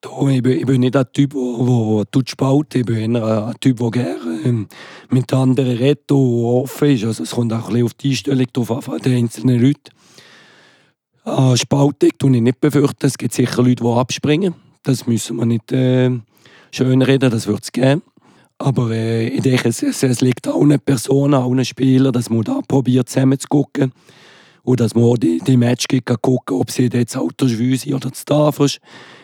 Da, 0.01 0.10
ich, 0.29 0.43
bin, 0.43 0.60
ich 0.60 0.65
bin 0.65 0.81
nicht 0.81 0.96
ein 0.96 1.05
Typ, 1.12 1.34
der 1.34 2.03
tut 2.12 2.29
spalten. 2.29 2.81
Ich 2.81 2.86
bin 2.86 3.15
eher 3.15 3.48
ein 3.48 3.55
Typ, 3.60 3.77
der 3.77 3.91
gerne 3.91 4.37
ähm, 4.47 4.67
mit 5.09 5.31
anderen 5.33 5.77
redet 5.77 6.11
und 6.11 6.43
offen 6.43 6.89
ist. 6.89 7.05
Also 7.05 7.23
es 7.23 7.31
kommt 7.31 7.53
auch 7.53 7.67
ein 7.67 7.73
bisschen 7.73 7.85
auf 7.85 7.93
die 7.95 8.09
Einstellung 8.09 8.47
drauf 8.53 8.89
an 8.89 8.99
den 8.99 9.17
einzelnen 9.17 9.61
Leuten. 9.61 9.91
Eine 11.23 11.57
Spaltung 11.57 12.09
tue 12.17 12.35
ich 12.35 12.41
nicht 12.41 12.61
befürchten. 12.61 13.05
Es 13.05 13.17
gibt 13.17 13.33
sicher 13.33 13.61
Leute, 13.61 13.83
die 13.83 13.89
abspringen. 13.89 14.55
Das 14.83 15.07
müssen 15.07 15.35
wir 15.37 15.45
nicht 15.45 15.71
äh, 15.73 16.11
schön 16.71 17.01
reden, 17.01 17.29
das 17.29 17.47
wird 17.47 17.63
es 17.63 17.71
geben. 17.71 18.01
Aber 18.57 18.91
äh, 18.91 19.27
ich 19.27 19.41
denke, 19.41 19.69
es, 19.69 19.83
es, 19.83 20.21
liegt 20.21 20.47
an 20.47 20.53
allen 20.53 20.79
Personen, 20.79 21.33
an 21.33 21.43
allen 21.43 21.65
Spielern, 21.65 22.13
dass 22.13 22.29
man 22.29 22.43
da 22.43 22.61
probiert, 22.67 23.09
zusammen 23.09 23.37
zu 23.37 23.47
gucken 23.47 23.91
Und 24.63 24.79
dass 24.79 24.95
man 24.95 25.03
auch 25.03 25.17
die, 25.17 25.39
die 25.39 25.57
Match 25.57 25.85
gucken 26.21 26.57
ob 26.57 26.71
sie 26.71 26.89
jetzt 26.91 27.17
Altersschwül 27.17 27.77
sind 27.77 27.93
oder 27.93 28.11
zu. 28.11 28.79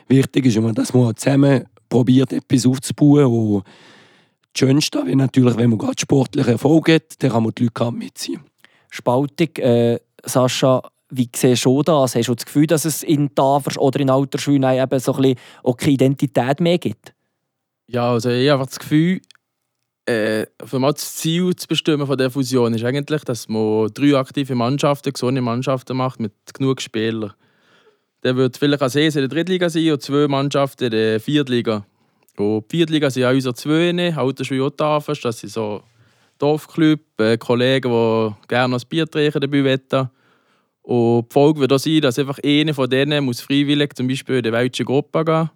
Wichtig 0.08 0.46
ist 0.46 0.58
immer, 0.58 0.74
dass 0.74 0.94
man 0.94 1.16
zusammen 1.16 1.66
probiert, 1.90 2.34
etwas 2.34 2.66
aufzubauen. 2.66 3.26
Und 3.26 3.64
das 4.54 4.60
Schönste 4.60 5.06
wäre 5.06 5.16
natürlich, 5.16 5.58
wenn 5.58 5.70
man 5.70 5.80
gerade 5.80 6.00
sportlichen 6.00 6.54
Erfolg 6.54 6.90
hat, 6.90 7.22
dann 7.24 7.32
kann 7.32 7.44
man 7.44 7.54
die 7.58 7.64
Leute 7.64 7.92
mitziehen. 7.92 8.42
Spaltung, 8.90 9.56
äh, 9.58 10.00
Sascha, 10.24 10.82
wie 11.10 11.30
siehst 11.36 11.66
du 11.66 11.82
das? 11.84 12.16
Hast 12.16 12.28
du 12.28 12.36
das 12.36 12.46
Gefühl, 12.46 12.68
dass 12.68 12.86
es 12.86 13.04
in 13.04 13.34
Tafers 13.34 13.78
oder 13.78 14.00
in 14.00 14.10
Altersschwünen 14.10 14.78
eben 14.78 15.00
so 15.00 15.14
ein 15.14 15.22
bisschen 15.22 15.40
auch 15.64 15.78
keine 15.78 15.94
Identität 15.94 16.60
mehr 16.60 16.78
gibt? 16.78 17.14
Ja, 17.88 18.12
also 18.12 18.30
ich 18.30 18.50
habe 18.50 18.66
das 18.66 18.80
Gefühl, 18.80 19.22
äh, 20.06 20.46
für 20.64 20.80
mal 20.80 20.92
das 20.92 21.16
Ziel 21.16 21.56
zu 21.56 21.68
bestimmen 21.68 22.08
von 22.08 22.18
der 22.18 22.30
Fusion 22.30 22.74
ist 22.74 22.84
eigentlich, 22.84 23.24
dass 23.24 23.48
man 23.48 23.90
drei 23.94 24.16
aktive 24.18 24.56
Mannschaften, 24.56 25.14
gesunde 25.14 25.42
Mannschaften 25.42 25.96
macht 25.96 26.20
mit 26.20 26.34
genug 26.54 26.82
Spielern. 26.82 27.34
Der 28.24 28.36
wird 28.36 28.58
vielleicht 28.58 28.82
als 28.82 28.96
erstes 28.96 29.22
in 29.22 29.30
der 29.30 29.36
Drittliga 29.36 29.70
sein 29.70 29.92
und 29.92 30.02
zwei 30.02 30.28
Mannschaften 30.28 30.86
in 30.86 30.92
der 30.92 31.20
Viertliga. 31.20 31.86
Und 32.38 32.72
die 32.72 32.78
Viertliga 32.78 33.10
sind 33.10 33.26
auch 33.26 33.32
unsere 33.32 33.54
zwei, 33.54 34.16
Altersschule 34.16 34.66
und 34.66 34.78
Tafers. 34.78 35.22
Das 35.22 35.40
sind 35.40 35.52
so 35.52 35.84
Dorfclub, 36.40 37.00
äh, 37.20 37.38
Kollegen, 37.38 37.92
die 37.92 38.48
gerne 38.48 38.76
ein 38.76 38.82
Bier 38.90 39.10
trinken 39.10 39.42
dabei 39.42 39.64
wollen. 39.64 40.10
Und 40.82 41.30
die 41.30 41.34
Folge 41.34 41.62
wird 41.62 41.74
auch 41.74 41.80
sein, 41.80 42.02
dass 42.02 42.20
einfach 42.20 42.40
einer 42.44 42.74
von 42.74 42.90
denen 42.90 43.24
muss 43.24 43.42
freiwillig 43.42 43.94
zum 43.96 44.08
Beispiel 44.08 44.38
in 44.38 44.44
die 44.44 44.52
welche 44.52 44.84
Gruppe 44.84 45.24
gehen 45.24 45.50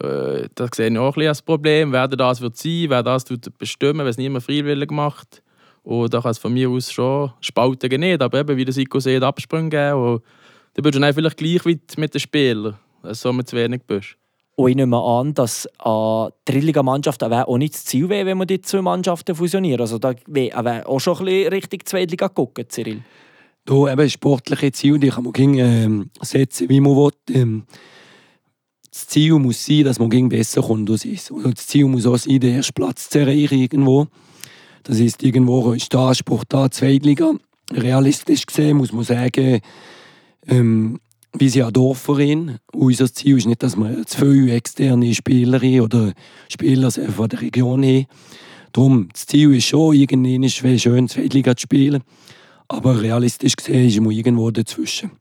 äh, 0.00 0.48
das 0.54 0.70
sehe 0.74 0.90
ich 0.90 0.98
auch 0.98 1.16
ein 1.16 1.28
als 1.28 1.42
Problem. 1.42 1.92
Wer 1.92 2.08
das 2.08 2.40
wird 2.40 2.56
sein, 2.56 2.86
wer 2.88 3.02
das 3.02 3.24
bestimmen, 3.58 4.00
wenn 4.00 4.08
es 4.08 4.18
niemand 4.18 4.44
freiwillig 4.44 4.90
macht. 4.90 5.42
Und 5.82 6.12
da 6.12 6.20
kann 6.20 6.32
es 6.32 6.38
von 6.38 6.52
mir 6.52 6.68
aus 6.68 6.90
schon 6.90 7.32
Spalten 7.40 7.88
geben, 7.88 8.20
aber 8.20 8.40
eben, 8.40 8.56
wie 8.56 8.64
der 8.64 8.74
Siko 8.74 8.98
sieht, 8.98 9.22
Absprünge 9.22 9.70
geben. 9.70 9.94
Und 9.94 10.22
dann 10.74 10.82
bist 10.82 10.96
du 10.96 11.12
vielleicht 11.12 11.36
gleich 11.36 11.64
weit 11.64 11.96
mit 11.96 12.12
den 12.12 12.20
Spielern, 12.20 12.76
dass 13.02 13.22
du 13.22 13.32
mit 13.32 13.48
zu 13.48 13.56
wenig 13.56 13.82
bist. 13.86 14.16
Und 14.56 14.70
ich 14.70 14.76
nehme 14.76 14.96
an, 14.96 15.34
dass 15.34 15.68
an 15.78 16.30
Drittliga-Mannschaft 16.46 17.22
auch 17.22 17.58
nicht 17.58 17.74
das 17.74 17.84
Ziel 17.84 18.08
wäre, 18.08 18.24
wenn 18.24 18.38
man 18.38 18.46
die 18.46 18.62
zwei 18.62 18.80
Mannschaften 18.80 19.34
fusionieren. 19.34 19.82
Also 19.82 19.98
da 19.98 20.14
wäre 20.26 20.86
auch 20.86 20.98
schon 20.98 21.18
ein 21.18 21.24
bisschen 21.26 21.52
Richtung 21.52 21.80
Zweitliga 21.84 22.28
gucken, 22.30 22.64
Cyril. 22.68 23.02
Da 23.66 23.92
eben 23.92 24.08
sportliche 24.08 24.72
Ziele, 24.72 24.98
die 24.98 25.08
kann 25.10 25.24
man 25.24 25.34
gegen, 25.34 25.58
ähm, 25.58 26.10
setzen, 26.22 26.70
wie 26.70 26.80
man 26.80 26.96
will. 26.96 27.10
Ähm, 27.34 27.64
das 28.90 29.08
Ziel 29.08 29.34
muss 29.34 29.66
sein, 29.66 29.84
dass 29.84 29.98
man 29.98 30.08
gegen 30.08 30.30
besser 30.30 30.62
kommt 30.62 30.88
als 30.88 31.04
ist. 31.04 31.30
Und 31.30 31.58
das 31.58 31.66
Ziel 31.66 31.84
muss 31.84 32.06
auch 32.06 32.16
sein, 32.16 32.40
den 32.40 32.56
ersten 32.56 32.72
Platz 32.72 33.10
zu 33.10 33.18
erreichen 33.18 33.58
irgendwo. 33.58 34.06
Das 34.84 34.98
ist 34.98 35.22
irgendwo 35.22 35.72
ist 35.72 35.92
der 35.92 36.00
Anspruch 36.00 36.44
da, 36.48 36.70
Zweitliga. 36.70 37.34
Realistisch 37.72 38.46
gesehen 38.46 38.78
muss 38.78 38.92
man 38.92 39.04
sagen, 39.04 39.60
ähm, 40.46 40.98
wir 41.38 41.50
sind 41.50 41.64
ein 41.64 41.72
Dorfverein. 41.72 42.58
Unser 42.72 43.12
Ziel 43.12 43.36
ist 43.36 43.46
nicht, 43.46 43.62
dass 43.62 43.76
wir 43.76 44.06
zu 44.06 44.18
viele 44.18 44.54
externe 44.54 45.14
Spieler 45.14 45.82
oder 45.82 46.12
Spieler 46.48 46.90
von 46.90 47.28
der 47.28 47.40
Region 47.40 47.84
haben. 47.84 48.06
Darum, 48.72 49.08
das 49.12 49.26
Ziel 49.26 49.54
ist 49.54 49.66
schon, 49.66 49.94
irgendwann 49.94 50.78
schön 50.78 51.08
Zweitliga 51.08 51.56
zu 51.56 51.62
spielen. 51.62 52.02
Aber 52.68 53.00
realistisch 53.00 53.56
gesehen 53.56 53.88
ist 53.88 54.00
man 54.00 54.10
irgendwo 54.10 54.50
dazwischen. 54.50 55.12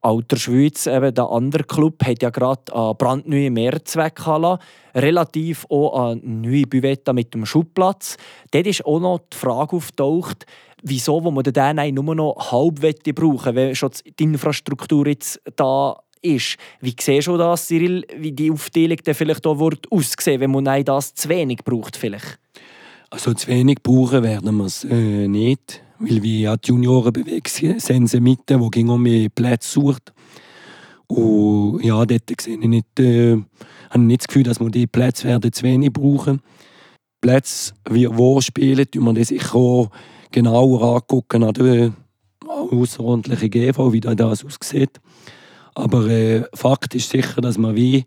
Alter 0.00 0.36
Schweiz, 0.36 0.86
eben 0.86 1.14
der 1.14 1.30
andere 1.30 1.64
Club, 1.64 2.04
hat 2.04 2.22
ja 2.22 2.28
gerade 2.28 2.74
eine 2.74 2.94
brandneue 2.94 3.50
Mehrzweckhalle, 3.50 4.58
relativ 4.94 5.64
auch 5.70 6.10
eine 6.10 6.20
neue 6.22 6.66
Büvette 6.66 7.14
mit 7.14 7.32
dem 7.32 7.46
Schubplatz. 7.46 8.18
Dort 8.50 8.66
ist 8.66 8.84
auch 8.84 9.00
noch 9.00 9.20
die 9.32 9.36
Frage 9.36 9.76
auftaucht, 9.76 10.44
wieso 10.84 11.24
wo 11.24 11.30
man 11.30 11.44
den 11.44 11.94
nur 11.94 12.14
noch 12.14 12.52
halb 12.52 12.80
brauchen 13.14 13.54
wenn 13.54 13.74
schon 13.74 13.90
die 14.18 14.24
Infrastruktur 14.24 15.06
jetzt 15.08 15.40
da 15.56 15.96
ist. 16.22 16.56
Wie 16.80 16.94
siehst 16.98 17.26
du 17.26 17.36
das, 17.36 17.66
Cyril, 17.66 18.06
wie 18.16 18.32
die 18.32 18.50
Aufteilung 18.50 18.98
dann 19.04 19.14
vielleicht 19.14 19.46
auch 19.46 19.60
aussehen 19.90 20.40
wenn 20.40 20.50
man 20.50 20.84
das 20.84 21.14
zu 21.14 21.28
wenig 21.28 21.58
braucht 21.64 21.96
vielleicht? 21.96 22.38
Also 23.10 23.34
zu 23.34 23.48
wenig 23.48 23.82
brauchen 23.82 24.22
werden 24.22 24.56
wir 24.56 24.64
es 24.64 24.84
äh, 24.84 25.28
nicht 25.28 25.84
weil 25.98 26.22
wir 26.22 26.38
ja 26.38 26.56
die 26.56 26.68
Junioren 26.68 27.12
bewegen, 27.12 27.78
sind 27.78 28.08
sie 28.08 28.20
mit, 28.20 28.48
die 28.48 28.70
gegen 28.70 29.02
mehr 29.02 29.28
Plätze 29.28 29.70
sucht. 29.70 30.12
Und 31.06 31.80
ja, 31.82 32.04
dort 32.04 32.40
sehe 32.40 32.58
ich 32.58 32.66
nicht, 32.66 33.00
äh, 33.00 33.32
habe 33.90 33.98
ich 33.98 33.98
nicht 33.98 34.20
das 34.22 34.28
Gefühl, 34.28 34.42
dass 34.42 34.60
wir 34.60 34.70
die 34.70 34.86
Plätze 34.86 35.28
werden 35.28 35.52
zu 35.52 35.62
wenig 35.62 35.92
brauchen. 35.92 36.40
Plätze, 37.20 37.74
wie 37.90 38.08
wo 38.08 38.40
spielen, 38.40 38.90
tun 38.90 39.04
wir 39.04 39.14
das 39.14 39.28
sicher 39.28 39.54
auch 39.54 39.90
genauer 40.34 40.82
angucken 40.96 41.44
an 41.44 41.54
der 41.54 41.92
GV, 43.48 43.92
wie 43.92 44.00
das 44.00 44.44
aussieht. 44.44 45.00
Aber 45.74 46.08
äh, 46.08 46.42
Fakt 46.52 46.94
ist 46.94 47.08
sicher, 47.08 47.40
dass 47.40 47.56
man 47.56 47.76
wie 47.76 48.04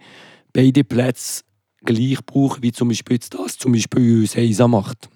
beide 0.51 0.83
Plätze 0.83 1.43
gleich 1.83 2.23
braucht, 2.25 2.61
wie 2.61 2.73
zum 2.73 2.89
Beispiel 2.89 3.17
das 3.17 3.57
zum 3.57 3.71
Beispiel 3.71 4.27
Seisa 4.27 4.67
macht, 4.67 5.09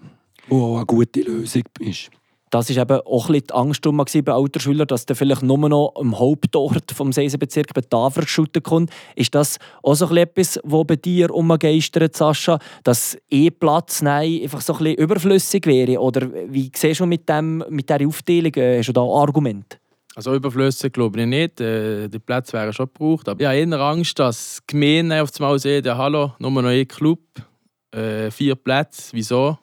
wo 0.48 0.64
auch 0.64 0.78
eine 0.78 0.86
gute 0.86 1.22
Lösung 1.22 1.64
ist. 1.80 2.10
Das 2.52 2.70
war 2.76 2.82
eben 2.82 3.00
auch 3.06 3.30
ein 3.30 3.42
die 3.42 3.54
Angst 3.54 3.82
bei 3.82 4.34
Altersschülern, 4.34 4.86
dass 4.86 5.06
der 5.06 5.16
vielleicht 5.16 5.42
nur 5.42 5.58
noch 5.70 5.94
am 5.96 6.20
Hauptort 6.20 6.92
vom 6.92 7.14
Seisenbezirk 7.14 7.74
bei 7.74 7.80
Tafel 7.80 8.26
geschossen 8.26 8.62
kommt. 8.62 8.92
Ist 9.16 9.34
das 9.34 9.58
auch 9.82 9.96
so 9.96 10.14
etwas, 10.14 10.60
was 10.64 10.86
bei 10.86 10.98
dir 10.98 11.34
umgeistert, 11.34 12.14
Sascha, 12.14 12.60
dass 12.84 13.18
E-Platz 13.30 14.04
einfach 14.04 14.60
so 14.60 14.76
ein 14.76 14.96
überflüssig 14.96 15.66
wäre? 15.66 16.02
Oder 16.02 16.30
wie 16.50 16.70
siehst 16.76 17.00
du 17.00 17.06
mit, 17.06 17.30
dem, 17.30 17.64
mit 17.70 17.90
dieser 17.90 18.06
Aufteilung? 18.06 18.54
Äh, 18.56 18.80
hast 18.80 18.90
du 18.90 18.94
da 18.94 19.02
Argumente? 19.02 19.78
Also 20.14 20.36
überflüssig 20.36 20.92
glaube 20.92 21.22
ich 21.22 21.28
nicht. 21.28 21.62
Äh, 21.62 22.10
die 22.10 22.20
Plätze 22.20 22.52
wären 22.52 22.74
schon 22.74 22.88
gebraucht. 22.88 23.30
Aber 23.30 23.40
ich 23.40 23.48
habe 23.48 23.56
eher 23.56 23.80
Angst, 23.80 24.20
dass 24.20 24.60
die 24.70 24.74
Gemeinde 24.74 25.24
auf 25.24 25.30
einmal 25.40 25.58
sehen, 25.58 25.86
ja, 25.86 25.98
hallo, 25.98 26.34
nur 26.38 26.52
noch 26.52 26.66
ein 26.66 26.86
Club, 26.86 27.22
äh, 27.92 28.30
vier 28.30 28.56
Plätze, 28.56 29.12
wieso? 29.14 29.58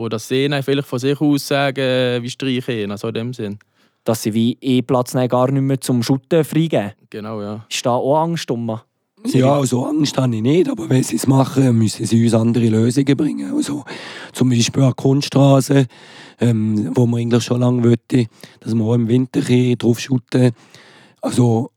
Oder 0.00 0.18
sehen 0.18 0.54
vielleicht 0.62 0.88
von 0.88 0.98
sich 0.98 1.20
aus 1.20 1.46
sagen, 1.46 2.22
wie 2.22 2.30
streichen, 2.30 2.90
also 2.90 3.08
in 3.08 3.14
dem 3.14 3.34
Sinn. 3.34 3.58
Dass 4.02 4.22
sie 4.22 4.32
wie 4.32 4.56
E-Platz 4.58 5.12
gar 5.12 5.50
nicht 5.50 5.60
mehr 5.60 5.78
zum 5.78 6.02
Schutten 6.02 6.42
freigeben. 6.42 6.92
Genau, 7.10 7.42
ja. 7.42 7.66
Ist 7.68 7.84
da 7.84 7.90
auch 7.90 8.22
Angst 8.22 8.50
um? 8.50 8.80
Ja, 9.26 9.58
also 9.58 9.84
Angst 9.84 10.16
habe 10.16 10.34
ich 10.34 10.40
nicht, 10.40 10.70
aber 10.70 10.88
wenn 10.88 11.02
sie 11.02 11.16
es 11.16 11.26
machen, 11.26 11.76
müssen 11.76 12.06
sie 12.06 12.24
uns 12.24 12.32
andere 12.32 12.68
Lösungen 12.68 13.14
bringen. 13.14 13.54
Also, 13.54 13.84
zum 14.32 14.48
Beispiel 14.48 14.84
eine 14.84 14.94
Kunststraße, 14.94 15.86
ähm, 16.40 16.92
wo 16.94 17.04
man 17.04 17.20
eigentlich 17.20 17.44
schon 17.44 17.60
lange 17.60 17.84
wollte, 17.84 18.24
dass 18.60 18.74
wir 18.74 18.82
auch 18.82 18.94
im 18.94 19.06
Winter 19.06 19.42
drauf 19.76 20.00
schütten. 20.00 20.52
Also, 21.20 21.72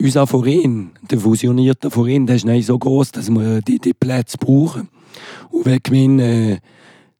unser 0.00 0.26
Verein, 0.26 0.92
der 1.10 1.20
fusionierte 1.20 1.90
Verein, 1.90 2.26
der 2.26 2.36
ist 2.36 2.46
nicht 2.46 2.64
so 2.64 2.78
groß, 2.78 3.12
dass 3.12 3.28
wir 3.28 3.60
die, 3.60 3.78
die 3.78 3.92
Plätze 3.92 4.38
brauchen. 4.38 4.88
Und 5.50 5.66
wenn 5.66 5.80
Gemeinde 5.82 6.24
äh, 6.24 6.58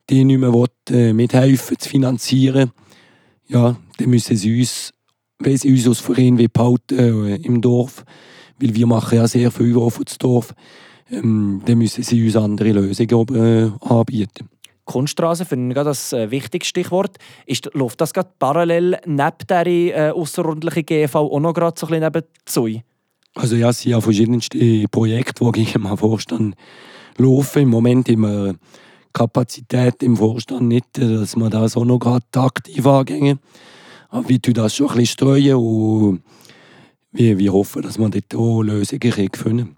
die 0.09 0.25
nicht 0.25 0.39
mehr 0.39 0.53
will, 0.53 0.69
äh, 0.91 1.13
mithelfen 1.13 1.79
zu 1.79 1.89
finanzieren, 1.89 2.73
ja, 3.49 3.77
dann 3.99 4.11
müssen 4.11 4.37
sie 4.37 4.59
uns, 4.59 4.93
wenn 5.39 5.57
sie 5.57 5.71
uns 5.71 5.87
als 5.87 6.01
Verein 6.01 6.37
behalten 6.37 6.99
äh, 6.99 7.37
im 7.37 7.61
Dorf, 7.61 8.05
weil 8.61 8.75
wir 8.75 8.87
machen 8.87 9.17
ja 9.17 9.29
sehr 9.29 9.51
viel 9.51 9.77
auf 9.77 10.01
das 10.05 10.19
Dorf, 10.19 10.55
ähm, 11.11 11.63
dann 11.65 11.79
müssen 11.79 12.03
sie 12.03 12.25
uns 12.25 12.37
andere 12.37 12.73
Lösungen 12.73 13.35
äh, 13.35 13.71
anbieten. 13.81 14.49
Kunststraße 14.85 15.45
finde 15.45 15.79
ich 15.79 15.85
das 15.85 16.13
äh, 16.13 16.31
wichtigste 16.31 16.69
Stichwort. 16.69 17.17
Ist, 17.45 17.71
läuft 17.75 18.01
das 18.01 18.15
gerade 18.15 18.31
parallel 18.39 18.99
neben 19.05 19.37
der 19.49 19.67
äh, 19.67 20.11
außerordentlichen 20.11 20.87
GV 20.87 21.15
auch 21.17 21.41
noch 21.41 21.55
gerade 21.55 21.79
so 21.79 21.87
ein 21.87 22.01
bisschen 22.01 22.05
nebenzu? 22.05 22.83
Also 23.35 23.57
ja, 23.57 23.71
es 23.71 23.81
sind 23.81 23.93
ja 23.93 24.01
verschiedenste 24.01 24.85
Projekte, 24.91 25.45
die 25.45 25.65
gegen 25.65 25.83
den 25.83 25.97
Vorstand 25.97 26.55
laufen. 27.19 27.63
Im 27.63 27.69
Moment 27.69 28.09
immer 28.09 28.55
Kapazität 29.17 30.03
im 30.03 30.19
Vorstand 30.19 30.69
nicht, 30.69 30.99
dass 30.99 31.37
man 31.37 31.51
das 31.51 31.75
auch 31.75 31.87
noch 31.87 31.99
gerade 31.99 32.25
aktiv 32.35 32.87
angehen. 32.87 33.39
Aber 34.11 34.29
wir 34.29 34.43
tun 34.43 34.53
das 34.53 34.75
schon 34.75 34.89
ein 34.91 34.99
bisschen 34.99 35.07
streuen 35.07 35.57
und 35.57 36.23
wir, 37.13 37.39
wir 37.39 37.53
hoffen, 37.53 37.81
dass 37.81 37.99
wir 37.99 38.11
dort 38.11 38.35
auch 38.35 38.63
Lösungen 38.63 39.31
finden 39.33 39.77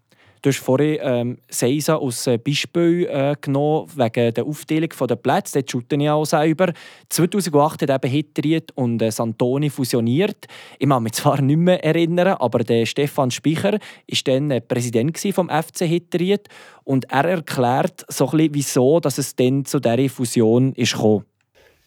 Du 0.48 0.54
hast 0.54 0.64
vorhin 0.64 0.98
ähm, 1.02 1.38
Seisa 1.50 1.98
als 1.98 2.26
äh, 2.26 2.38
Beispiel 2.38 3.06
äh, 3.10 3.36
genommen, 3.38 3.86
wegen 3.94 4.32
der 4.32 4.46
Aufteilung 4.46 4.88
der 5.06 5.16
Plätze. 5.16 5.58
Dort 5.58 5.70
shooten 5.70 6.00
ja 6.00 6.14
auch 6.14 6.24
selber. 6.24 6.72
2008 7.10 7.82
hat 7.82 7.90
eben 7.90 8.10
Hitriet 8.10 8.72
und 8.74 9.02
äh, 9.02 9.10
Santoni 9.10 9.68
fusioniert. 9.68 10.46
Ich 10.78 10.88
kann 10.88 11.02
mich 11.02 11.12
zwar 11.12 11.42
nicht 11.42 11.58
mehr 11.58 11.84
erinnern, 11.84 12.38
aber 12.40 12.60
der 12.60 12.86
Stefan 12.86 13.30
Speicher 13.30 13.72
war 13.72 14.18
dann 14.24 14.50
äh, 14.50 14.62
Präsident 14.62 15.18
vom 15.34 15.50
FC 15.50 15.80
Hitriet 15.80 16.48
und 16.82 17.04
er 17.12 17.26
erklärt 17.26 18.06
so 18.08 18.24
ein 18.30 18.38
bisschen, 18.38 18.54
wieso 18.54 19.00
dass 19.00 19.18
es 19.18 19.36
dann 19.36 19.66
zu 19.66 19.80
dieser 19.80 20.08
Fusion 20.08 20.72
gekommen. 20.72 21.26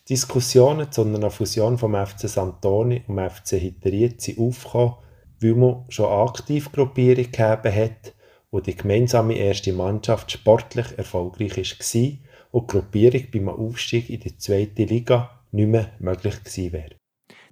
Diskussionen 0.07 0.91
zu 0.91 1.01
einer 1.01 1.31
Fusion 1.31 1.79
vom 1.79 1.95
FC 1.95 2.29
Santoni 2.29 3.01
und 3.07 3.19
FC 3.19 3.55
Hitriet 3.55 4.21
sind 4.21 4.37
aufgekommen, 4.37 4.93
weil 5.39 5.55
man 5.55 5.85
schon 5.89 6.05
aktiv 6.05 6.71
Gruppierung 6.71 7.23
gegeben 7.23 7.75
hat 7.75 8.13
wo 8.51 8.59
die 8.59 8.75
gemeinsame 8.75 9.35
erste 9.35 9.73
Mannschaft 9.73 10.31
sportlich 10.31 10.85
erfolgreich 10.97 11.57
war 11.57 12.11
und 12.51 12.69
die 12.69 12.77
Gruppierung 12.77 13.23
beim 13.31 13.49
Aufstieg 13.49 14.09
in 14.09 14.19
die 14.19 14.37
zweite 14.37 14.83
Liga 14.83 15.41
nicht 15.51 15.67
mehr 15.67 15.91
möglich 15.99 16.43
gewesen 16.43 16.73
wäre. 16.73 16.95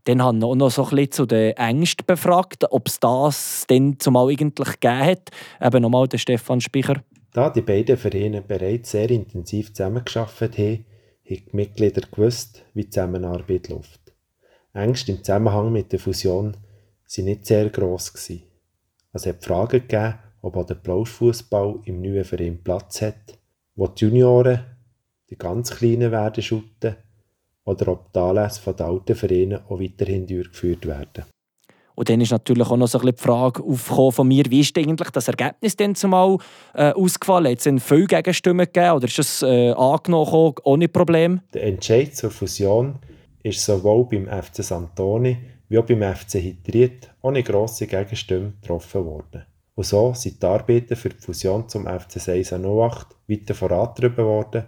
Dann 0.06 0.22
haben 0.24 0.40
wir 0.40 0.48
auch 0.48 0.56
noch 0.56 0.72
so 0.72 0.84
ein 0.84 0.90
bisschen 0.90 1.12
zu 1.12 1.26
den 1.26 1.56
Ängsten 1.56 2.06
befragt, 2.06 2.66
ob 2.72 2.88
es 2.88 3.00
das 3.00 3.66
denn 3.70 4.00
zumal 4.00 4.30
eigentlich 4.30 4.80
gegeben 4.80 5.06
hat. 5.06 5.30
Eben 5.62 5.82
nochmal 5.82 6.08
der 6.08 6.18
Stefan 6.18 6.62
Spicher. 6.62 7.02
Da 7.34 7.50
die 7.50 7.62
beiden 7.62 7.98
Vereine 7.98 8.42
bereits 8.42 8.92
sehr 8.92 9.10
intensiv 9.10 9.74
zusammengearbeitet 9.74 10.58
haben, 10.58 10.68
haben 10.68 10.86
die 11.26 11.44
Mitglieder 11.52 12.02
gewusst, 12.10 12.66
wie 12.74 12.84
die 12.84 12.90
Zusammenarbeit 12.90 13.70
läuft. 13.70 14.00
Ängste 14.74 15.12
im 15.12 15.24
Zusammenhang 15.24 15.72
mit 15.72 15.92
der 15.92 16.00
Fusion 16.00 16.56
waren 16.56 17.26
nicht 17.26 17.46
sehr 17.46 17.70
gross. 17.70 18.14
Gewesen. 18.14 18.44
Es 19.14 19.26
hat 19.26 19.44
Fragen 19.44 19.82
gegeben, 19.82 20.16
ob 20.42 20.56
auch 20.56 20.66
der 20.66 20.76
Plauschfußball 20.76 21.80
im 21.86 22.02
neuen 22.02 22.24
Verein 22.24 22.60
Platz 22.64 23.02
hat, 23.02 23.38
wo 23.76 23.88
die 23.88 24.06
Junioren, 24.06 24.62
die 25.30 25.38
ganz 25.38 25.72
Kleinen, 25.72 26.12
werden 26.12 26.44
shooten 26.44 26.96
oder 27.66 27.88
ob 27.90 28.14
die 28.14 28.20
Anlässe 28.20 28.62
von 28.62 28.76
den 28.76 28.86
alten 28.86 29.16
Vereinen 29.16 29.60
auch 29.68 29.80
weiterhin 29.80 30.26
durchgeführt 30.26 30.86
werden. 30.86 31.26
Und 31.96 32.10
dann 32.10 32.22
ist 32.22 32.32
natürlich 32.32 32.66
auch 32.66 32.78
noch 32.78 32.88
so 32.88 32.98
ein 32.98 33.06
bisschen 33.08 33.18
die 33.18 33.24
Frage 33.24 33.62
aufgekommen 33.62 34.12
von 34.14 34.28
mir, 34.30 34.46
wie 34.50 34.62
ist 34.62 34.78
eigentlich 34.78 35.10
das 35.10 35.28
Ergebnis 35.28 35.76
denn 35.76 35.96
zumal 35.96 36.38
äh, 36.74 36.94
ausgefallen? 36.94 37.52
Hat 37.52 37.66
es 37.66 37.84
viele 37.84 38.08
Gegenstimmen 38.08 38.66
gegeben 38.66 38.96
oder 38.96 39.06
ist 39.06 39.20
es 39.20 39.42
äh, 39.42 39.72
angenommen 39.72 40.54
ohne 40.64 40.88
Problem? 40.88 41.42
Der 41.54 41.66
Entscheid 41.66 42.16
zur 42.16 42.32
Fusion 42.32 43.00
ist 43.44 43.66
sowohl 43.66 44.06
beim 44.06 44.28
FC 44.28 44.64
Santoni 44.64 45.38
wie 45.68 45.78
auch 45.78 45.86
beim 45.86 46.02
FC 46.02 46.40
Hitriet 46.40 47.10
ohne 47.22 47.44
grosse 47.44 47.86
Gegenstimmen 47.86 48.58
getroffen 48.62 49.06
worden. 49.06 49.46
Und 49.80 49.86
so 49.86 50.14
sind 50.14 50.44
die 50.44 50.46
Arbeiten 50.46 50.98
für 50.98 51.08
die 51.08 51.22
Fusion 51.22 51.70
zum 51.70 51.86
FC 51.88 52.20
608 52.20 53.16
weiter 53.30 53.56
vorangetrieben 53.56 54.26
worden 54.26 54.66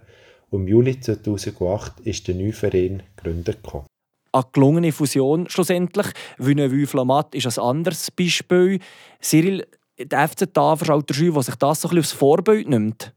und 0.48 0.62
im 0.62 0.68
Juli 0.68 0.98
2008 0.98 2.00
ist 2.00 2.28
der 2.28 2.34
neue 2.34 2.54
Verein 2.54 3.02
gegründet 3.14 3.62
gekommen. 3.62 3.84
Eine 4.32 4.44
gelungene 4.52 4.90
Fusion 4.90 5.50
schlussendlich. 5.50 6.06
Vunevue 6.38 6.86
Flamat 6.86 7.34
ist 7.34 7.46
ein 7.46 7.62
anderes 7.62 8.10
Beispiel. 8.10 8.78
Cyril, 9.20 9.66
der 9.98 10.28
FC 10.28 10.50
Tafel 10.50 10.90
Alter 10.90 11.12
Schü, 11.12 11.30
der 11.30 11.42
sich 11.42 11.56
das 11.56 11.82
so 11.82 11.88
ein 11.88 11.96
bisschen 11.96 12.00
aufs 12.00 12.12
Vorbild 12.12 12.70
nimmt. 12.70 13.12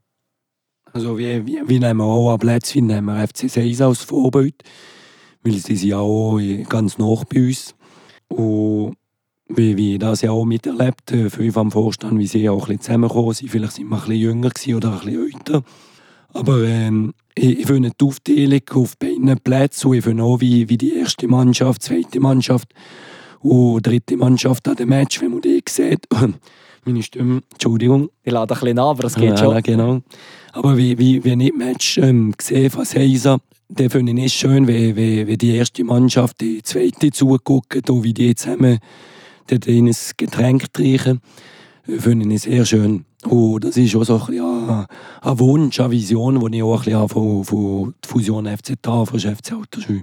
Also 0.92 1.16
wie, 1.16 1.46
wie, 1.46 1.62
wie 1.66 1.78
nehmen 1.78 2.00
wir 2.00 2.04
auch 2.04 2.34
an 2.34 2.38
Plätzen, 2.38 2.88
nehmen 2.88 3.06
wir 3.06 3.26
FC 3.26 3.48
6 3.48 3.80
als 3.80 4.02
Vorbild, 4.02 4.62
weil 5.42 5.54
sie 5.54 5.76
sind 5.76 5.88
ja 5.88 6.00
auch 6.00 6.38
ganz 6.68 6.98
nah 6.98 7.22
bei 7.26 7.46
uns. 7.46 7.74
Und 8.28 8.98
wie, 9.48 9.76
wie 9.76 9.98
das 9.98 10.22
ja 10.22 10.30
auch 10.30 10.44
miterlebt, 10.44 11.10
fünf 11.28 11.56
am 11.56 11.70
Vorstand, 11.70 12.18
wie 12.18 12.26
sie 12.26 12.48
auch 12.48 12.54
ein 12.54 12.60
bisschen 12.60 12.80
zusammengekommen 12.80 13.34
sind. 13.34 13.50
Vielleicht 13.50 13.72
sind 13.72 13.88
wir 13.88 13.96
ein 13.96 14.00
bisschen 14.00 14.16
jünger 14.16 14.50
oder 14.76 14.92
ein 14.92 14.98
bisschen 15.00 15.32
älter. 15.32 15.62
Aber 16.32 16.62
ähm, 16.64 17.14
ich, 17.34 17.60
ich 17.60 17.66
finde 17.66 17.90
die 17.98 18.04
Aufteilung 18.04 18.60
auf 18.74 18.96
beiden 18.98 19.38
Plätzen 19.40 19.92
ich 19.94 20.04
finde 20.04 20.22
auch, 20.22 20.40
wie, 20.40 20.68
wie 20.68 20.76
die 20.76 20.96
erste 20.96 21.28
Mannschaft, 21.28 21.82
zweite 21.82 22.20
Mannschaft 22.20 22.68
und 23.40 23.86
dritte 23.86 24.16
Mannschaft 24.16 24.66
an 24.68 24.76
dem 24.76 24.88
Match, 24.88 25.20
wenn 25.20 25.30
man 25.30 25.40
die 25.40 25.62
sieht. 25.68 26.06
Meine 26.84 27.02
Stimme, 27.02 27.42
Entschuldigung. 27.52 28.10
Ich 28.22 28.32
lade 28.32 28.54
ein 28.54 28.60
bisschen 28.60 28.78
an, 28.78 28.86
aber 28.86 29.04
es 29.04 29.14
geht 29.14 29.30
ja, 29.30 29.36
schon. 29.36 29.62
genau. 29.62 30.02
Aber 30.52 30.76
wie, 30.76 30.96
wie, 30.98 31.24
wenn 31.24 31.40
ich 31.40 31.50
das 31.50 31.58
Match 31.58 31.98
ähm, 31.98 32.32
sehe 32.40 32.70
von 32.70 32.84
Seiser, 32.84 33.38
dann 33.68 33.90
finde 33.90 34.12
ich 34.12 34.26
es 34.26 34.32
schön, 34.34 34.68
wie, 34.68 34.94
wie, 34.94 35.26
wie 35.26 35.36
die 35.36 35.56
erste 35.56 35.82
Mannschaft 35.82 36.40
die 36.40 36.62
zweite 36.62 37.10
zuguckt 37.10 37.90
und 37.90 38.04
wie 38.04 38.14
die 38.14 38.34
zusammen 38.34 38.78
in 39.50 39.88
ein 39.88 39.96
Getränk 40.16 40.72
trinken. 40.72 41.20
Finde 41.84 42.34
ich 42.34 42.42
sehr 42.42 42.64
schön. 42.66 43.04
Und 43.24 43.64
das 43.64 43.76
ist 43.76 43.94
auch 43.96 44.04
so 44.04 44.14
ein, 44.14 44.26
bisschen 44.26 44.86
ein 45.22 45.38
Wunsch, 45.38 45.80
eine 45.80 45.90
Vision, 45.90 46.40
die 46.50 46.58
ich 46.58 46.62
auch 46.62 46.78
ein 46.78 46.84
bisschen 46.84 47.08
von, 47.08 47.44
von 47.44 47.94
der 48.02 48.10
Fusion 48.10 48.46
FC 48.46 48.80
Tafel, 48.82 49.20
FC 49.20 49.52
Autoschule. 49.52 50.02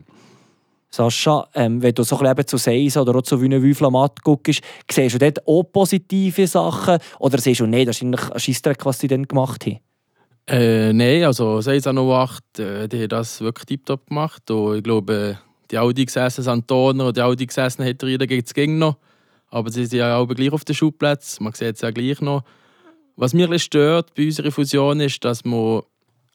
Sascha, 0.89 1.47
ähm, 1.55 1.81
wenn 1.81 1.95
du 1.95 2.03
so 2.03 2.19
ein 2.19 2.35
bisschen 2.35 2.47
zu 2.47 2.57
Seis 2.57 2.97
oder 2.97 3.15
auch 3.15 3.23
zu 3.23 3.41
Wüne 3.41 3.73
Flamat 3.73 4.23
guckst, 4.23 4.61
siehst 4.91 5.15
du 5.15 5.19
dort 5.19 5.47
auch 5.47 5.63
positive 5.63 6.45
Sachen 6.45 6.99
oder 7.19 7.39
siehst 7.39 7.61
du, 7.61 7.65
nein, 7.65 7.87
das 7.87 7.97
ist 7.97 8.03
eigentlich 8.03 8.29
ein 8.29 8.39
Scheissdreck, 8.39 8.85
was 8.85 8.99
sie 8.99 9.07
dann 9.07 9.27
gemacht 9.27 9.65
haben? 9.65 9.79
Äh, 10.45 10.93
nein, 10.93 11.23
also 11.23 11.61
608, 11.61 12.59
äh, 12.59 12.87
die 12.87 13.01
haben 13.01 13.09
das 13.09 13.41
wirklich 13.41 13.65
tiptop 13.65 14.07
gemacht. 14.07 14.51
Und 14.51 14.77
ich 14.77 14.83
glaube, 14.83 15.39
die 15.71 15.79
Audi 15.79 16.05
gesessen 16.05 16.47
Antoner 16.47 17.07
und 17.07 17.17
die 17.17 17.21
Audi 17.21 17.47
gesessen 17.47 17.83
Heteriden 17.83 18.27
gibt 18.27 18.55
es 18.55 18.67
noch. 18.67 18.97
Aber 19.53 19.69
sie 19.69 19.85
sind 19.85 19.99
ja 19.99 20.17
auch 20.17 20.27
gleich 20.27 20.51
auf 20.51 20.65
den 20.65 20.73
Schubplatz. 20.73 21.39
Man 21.39 21.53
sieht 21.53 21.75
es 21.75 21.81
ja 21.81 21.91
gleich 21.91 22.19
noch. 22.21 22.43
Was 23.15 23.35
mich 23.35 23.47
ein 23.47 23.59
stört 23.59 24.15
bei 24.15 24.25
unserer 24.25 24.49
Fusion 24.51 24.99
ist, 24.99 25.23
dass 25.23 25.45
man. 25.45 25.83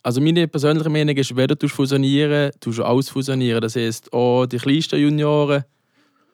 Also 0.04 0.20
meine 0.20 0.46
persönliche 0.46 0.88
Meinung 0.88 1.16
ist, 1.16 1.35
wenn 1.35 1.48
du 1.48 1.68
fusionieren, 1.68 2.52
tust 2.61 2.78
du 2.78 2.85
alles 2.85 3.11
fusionieren. 3.11 3.61
Das 3.61 3.74
heisst, 3.74 4.12
auch 4.12 4.46
die 4.46 4.59
kleinsten 4.59 5.00
Junioren, 5.00 5.64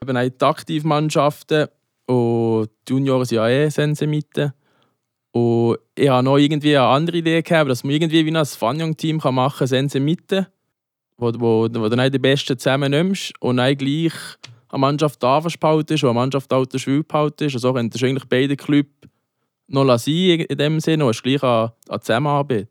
eben 0.02 0.16
auch 0.16 0.28
die 0.28 0.44
Aktivmannschaften 0.44 1.68
und 2.04 2.68
die 2.86 2.92
Junioren 2.92 3.24
sind 3.24 3.36
ja 3.36 3.48
eh 3.48 3.70
Sensemiten. 3.70 4.52
Und 5.32 5.78
ich 5.94 6.10
habe 6.10 6.22
noch 6.22 6.36
irgendwie 6.36 6.76
eine 6.76 6.86
andere 6.86 7.16
Idee 7.16 7.40
gehabt, 7.40 7.70
dass 7.70 7.82
man 7.82 7.94
irgendwie 7.94 8.26
wie 8.26 8.36
ein 8.36 8.44
Fanjong-Team 8.44 9.22
machen 9.24 9.58
kann, 9.58 9.66
Sensemiten, 9.66 10.46
wo, 11.16 11.32
wo, 11.38 11.62
wo 11.62 11.68
du 11.68 11.88
dann 11.88 12.12
die 12.12 12.18
Besten 12.18 12.58
zusammennimmst 12.58 13.32
und 13.40 13.56
dann 13.56 13.74
gleich 13.74 14.12
eine 14.74 14.80
Mannschaft 14.80 15.22
da 15.22 15.40
verspaltet 15.40 15.92
ist 15.92 16.02
und 16.02 16.10
eine 16.10 16.18
Mannschaft 16.18 16.52
alter 16.52 16.78
Schwül 16.78 17.04
behalten 17.04 17.44
ist. 17.44 17.54
Also 17.54 17.72
könntest 17.72 18.02
du 18.02 18.06
eigentlich 18.06 18.28
beide 18.28 18.56
Clubs 18.56 18.90
noch 19.68 19.98
sein 19.98 20.40
in 20.40 20.58
dem 20.58 20.80
Sinne 20.80 21.04
und 21.04 21.10
hast 21.10 21.22
gleich 21.22 21.42
eine, 21.42 21.72
eine 21.88 22.00
Zusammenarbeit. 22.00 22.68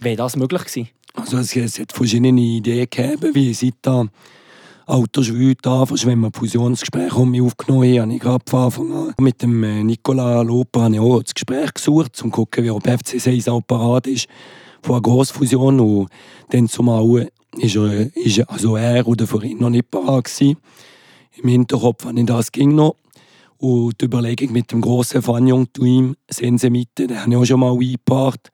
Wäre 0.00 0.16
das 0.16 0.36
möglich 0.36 0.64
gewesen? 0.64 0.88
Also 1.14 1.38
es, 1.38 1.54
es 1.54 1.78
hat 1.78 1.92
verschiedene 1.92 2.40
Ideen 2.40 2.88
gegeben, 2.90 3.34
wie 3.34 3.54
seit 3.54 3.74
da 3.82 4.04
Altersschwül 4.86 5.54
da, 5.62 5.88
wenn 5.88 6.20
wir 6.20 6.30
Fusionsgespräche 6.34 7.14
um 7.14 7.30
mich 7.30 7.40
aufgenommen 7.40 7.88
haben, 7.88 8.02
habe 8.02 8.14
ich 8.14 8.20
gerade 8.20 8.44
von 8.46 8.60
Anfang 8.60 8.92
an 8.92 9.14
mit 9.18 9.40
dem 9.40 9.62
äh, 9.62 9.82
Nicola 9.82 10.42
ich 10.42 11.00
auch 11.00 11.22
das 11.22 11.32
Gespräch 11.32 11.72
gesucht, 11.72 12.20
um 12.22 12.30
zu 12.30 12.36
gucken, 12.36 12.64
wie 12.64 12.70
ob 12.70 12.86
FC 12.86 13.18
6 13.18 13.48
auch 13.48 13.62
parat 13.62 14.08
ist 14.08 14.26
von 14.82 14.96
einer 14.96 15.02
Grossfusion 15.02 15.80
und 15.80 16.08
dann 16.50 16.68
zumal 16.68 17.30
ist 17.56 17.76
er, 17.76 18.14
ist 18.14 18.40
also 18.50 18.76
er 18.76 19.06
oder 19.06 19.26
für 19.26 19.42
ihn 19.42 19.58
noch 19.58 19.70
nicht 19.70 19.90
parat 19.90 20.24
gewesen. 20.24 20.58
Im 21.42 21.48
Hinterkopf 21.48 22.04
habe 22.04 22.18
ich 22.18 22.26
das 22.26 22.52
ging 22.52 22.74
noch. 22.74 22.96
Und 23.58 24.00
die 24.00 24.06
Überlegung 24.06 24.52
mit 24.52 24.72
dem 24.72 24.80
grossen 24.80 25.22
Fanjong-Team 25.22 26.16
Sensemite, 26.28 27.06
den 27.06 27.20
habe 27.20 27.30
ich 27.30 27.36
auch 27.36 27.44
schon 27.44 27.60
mal 27.60 27.72
eingebracht, 27.72 28.50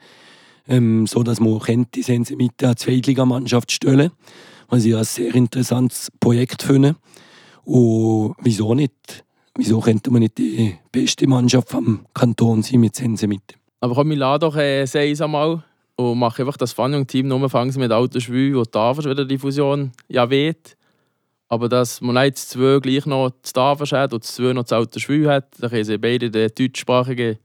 ähm, 0.69 1.07
so 1.07 1.23
dass 1.23 1.41
man 1.41 1.59
könnte 1.59 2.03
Sensemite 2.03 2.67
eine 2.67 2.77
Zweitligamannschaft 2.77 3.73
stellen 3.73 4.13
was 4.71 4.85
ich 4.85 4.97
ein 4.97 5.05
sehr 5.05 5.35
interessantes 5.35 6.11
Projekt 6.19 6.63
finde. 6.63 6.97
Und 7.65 8.35
wieso 8.41 8.75
nicht? 8.75 9.25
Wieso 9.57 9.81
könnte 9.81 10.11
man 10.11 10.21
nicht 10.21 10.39
die 10.39 10.77
beste 10.91 11.27
Mannschaft 11.27 11.69
vom 11.69 12.07
Kanton 12.15 12.63
sein 12.63 12.81
mit 12.81 12.95
Sensemite? 12.95 13.57
Aber 13.81 13.95
komm, 13.95 14.13
ich 14.13 14.19
lade 14.19 14.47
doch 14.47 14.57
äh, 14.57 14.87
Seis 14.87 15.21
einmal 15.21 15.63
und 15.97 16.19
mache 16.19 16.43
einfach 16.43 16.57
das 16.57 16.73
Fanjong-Team 16.73 17.29
nur 17.29 17.51
fangen 17.51 17.75
mit 17.77 17.93
Autoschwü 17.93 18.57
und 18.57 18.73
Tafel 18.73 19.11
wieder 19.11 19.25
die 19.25 19.39
Fusion 19.39 19.93
ja 20.09 20.31
weht. 20.31 20.77
Aber 21.53 21.69
dass 21.69 22.01
man 22.01 22.17
jetzt 22.25 22.51
zwei 22.51 22.79
gleich 22.79 23.07
noch 23.07 23.33
das 23.43 23.53
Tafel 23.53 23.99
hat 23.99 24.15
und 24.15 24.23
zwei 24.23 24.53
noch 24.53 24.63
das 24.63 24.73
Autoschwü 24.73 25.27
hat, 25.27 25.49
dann 25.59 25.69
können 25.69 25.85
sie 25.85 25.99
beide 25.99 26.31
die 26.31 26.47
deutschsprachige 26.47 27.39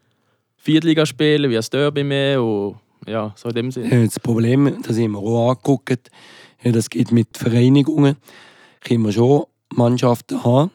Viertliga 0.58 1.08
spielen, 1.08 1.50
wie 1.50 1.58
ein 1.58 1.66
Derby 1.72 2.04
mehr 2.04 2.42
und 2.42 2.76
ja, 3.08 3.34
so 3.36 3.50
in 3.50 3.56
dem 3.56 3.72
Sinne. 3.72 4.06
Das 4.06 4.20
Problem, 4.20 4.78
das 4.84 4.98
haben 4.98 5.12
wir 5.12 5.20
auch 5.20 5.50
angeguckt, 5.50 6.12
das 6.64 6.90
geht 6.92 7.12
mit 7.12 7.36
Vereinigungen, 7.36 8.18
können 8.82 9.02
wir 9.06 9.12
schon 9.12 9.46
Mannschaften 9.74 10.44
haben. 10.44 10.70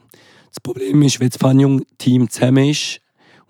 Das 0.49 0.59
Problem 0.61 1.01
ist, 1.03 1.21
wenn 1.21 1.29
das 1.29 1.39
Fanjung-Team 1.39 2.29
zusammen 2.31 2.69
ist 2.69 3.01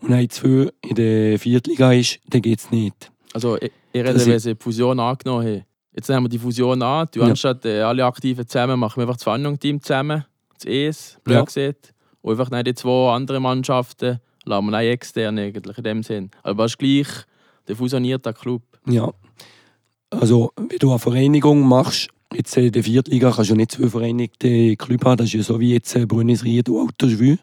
und 0.03 0.12
ein 0.12 0.29
zwei 0.29 0.71
in 0.83 0.95
der 0.95 1.38
Viertliga 1.38 1.95
ist, 1.95 2.21
dann 2.29 2.43
geht 2.43 2.59
es 2.59 2.71
nicht. 2.71 3.11
Also, 3.33 3.57
ich, 3.57 3.73
ich 3.93 4.03
rede, 4.03 4.27
wenn 4.27 4.38
sie 4.38 4.55
Fusion 4.57 5.01
angenommen 5.01 5.47
haben. 5.47 5.64
Jetzt 5.94 6.09
nehmen 6.09 6.24
wir 6.24 6.29
die 6.29 6.38
Fusion 6.38 6.83
an. 6.83 7.09
Du, 7.12 7.20
ja. 7.20 7.26
Anstatt 7.26 7.64
äh, 7.64 7.81
alle 7.81 8.05
Aktiven 8.05 8.46
zusammen, 8.46 8.79
machen 8.79 8.96
wir 8.96 9.03
einfach 9.03 9.16
das 9.16 9.24
Fanjung-Team 9.24 9.83
zusammen. 9.83 10.24
Das 10.55 10.64
ES, 10.66 11.18
blöd 11.24 11.37
ja. 11.37 11.44
gesagt. 11.44 11.94
Und 12.22 12.38
einfach 12.38 12.62
die 12.62 12.74
zwei 12.74 13.12
anderen 13.12 13.42
Mannschaften 13.42 14.20
lassen 14.44 14.70
wir 14.70 14.81
extern 14.81 15.38
eigentlich 15.38 15.79
in 15.79 15.85
dem 15.85 16.03
Sinn. 16.03 16.31
Aber 16.42 16.66
es 16.66 16.72
ist 16.72 16.79
gleich 16.79 17.09
der 17.66 17.76
fusionierte 17.76 18.33
Club. 18.33 18.62
Ja. 18.87 19.12
Also, 20.11 20.53
wenn 20.57 20.79
du 20.79 20.90
eine 20.90 20.98
Vereinigung 20.98 21.61
machst, 21.61 22.11
Jetzt 22.33 22.57
in 22.57 22.70
der 22.70 22.85
Viertliga 22.85 23.33
kannst 23.33 23.50
du 23.50 23.57
nicht 23.57 23.72
zwei 23.72 23.88
vereinigte 23.88 24.76
Clubs 24.76 25.05
haben. 25.05 25.16
Das 25.16 25.26
ist 25.26 25.33
ja 25.33 25.42
so 25.42 25.59
wie 25.59 25.72
jetzt 25.72 25.92
Brunisried 26.07 26.68
und 26.68 26.88
Autoschwü. 26.88 27.37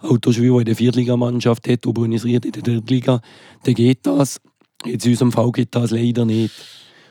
Autoschwü, 0.00 0.50
der 0.50 0.58
in 0.58 0.64
der 0.66 0.76
Viertligamannschaft 0.76 1.66
hat 1.68 1.86
und 1.86 1.94
Brunisried 1.94 2.44
in 2.44 2.52
der 2.52 2.62
Drittliga, 2.62 3.22
dann 3.64 3.74
geht 3.74 4.06
das. 4.06 4.38
Jetzt 4.84 5.06
in 5.06 5.12
unserem 5.12 5.32
Fall 5.32 5.50
geht 5.52 5.74
das 5.74 5.90
leider 5.90 6.26
nicht. 6.26 6.52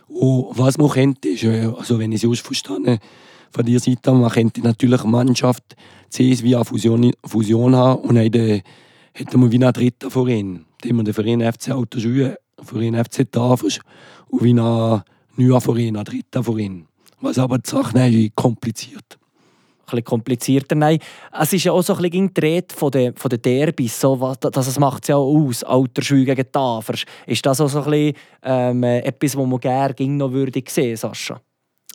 Und 0.09 0.57
was 0.57 0.77
man 0.77 0.89
könnte, 0.89 1.29
ist, 1.29 1.45
also 1.45 1.99
wenn 1.99 2.11
ich 2.11 2.23
es 2.23 2.39
verstanden 2.39 2.99
von 3.51 3.65
dieser 3.65 3.79
Seite, 3.79 4.11
man 4.11 4.29
könnte 4.29 4.61
natürlich 4.61 5.01
eine 5.01 5.11
Mannschaft 5.11 5.75
CS 6.09 6.43
wie 6.43 6.55
eine 6.55 6.65
Fusion, 6.65 7.11
Fusion 7.23 7.75
haben 7.75 8.01
und 8.01 8.15
dann 8.15 8.61
hätten 9.13 9.41
wir 9.41 9.51
wie 9.51 9.55
einen 9.55 9.73
dritten 9.73 10.11
Verein. 10.11 10.65
Dann 10.81 10.89
haben 10.89 10.97
wir 10.97 11.03
den 11.03 11.13
Verein 11.13 11.53
FC 11.53 11.71
Autoschwü, 11.71 12.23
den 12.23 12.65
Verein 12.65 13.05
FC 13.05 13.31
Tafels 13.31 13.79
und 14.27 14.43
wie 14.43 14.49
einen 14.49 15.03
neuen 15.35 15.61
Verein, 15.61 15.95
einen 15.95 16.05
dritten 16.05 16.43
Verein 16.43 16.89
was 17.21 17.37
aber 17.37 17.59
die 17.59 17.69
Sache 17.69 18.07
ist 18.07 18.35
kompliziert. 18.35 19.18
Bisschen 19.89 20.03
komplizierter. 20.05 20.75
Nein, 20.75 20.99
es 21.39 21.53
ist 21.53 21.63
ja 21.63 21.71
auch 21.71 21.81
so 21.81 21.95
ein 21.95 22.01
bisschen 22.01 22.33
die 22.33 22.41
Rede 22.41 22.73
von 22.75 22.91
den, 22.91 23.15
von 23.15 23.29
den 23.29 23.41
Derbys, 23.41 23.99
so, 23.99 24.19
was, 24.19 24.39
das, 24.39 24.51
das 24.51 24.79
macht 24.79 25.03
es 25.03 25.09
ja 25.09 25.15
auch 25.15 25.47
aus, 25.47 25.63
Alter 25.63 26.01
Schwü 26.01 26.25
gegen 26.25 26.51
Tafers. 26.51 27.03
Ist 27.25 27.45
das 27.45 27.61
auch 27.61 27.69
so 27.69 27.79
ein 27.83 27.89
bisschen 27.89 28.15
ähm, 28.43 28.83
etwas, 28.83 29.37
was 29.37 29.47
man 29.47 29.59
gerne 29.59 29.95
noch 29.99 30.31
würde 30.31 30.61
sehen, 30.67 30.95
Sascha? 30.95 31.41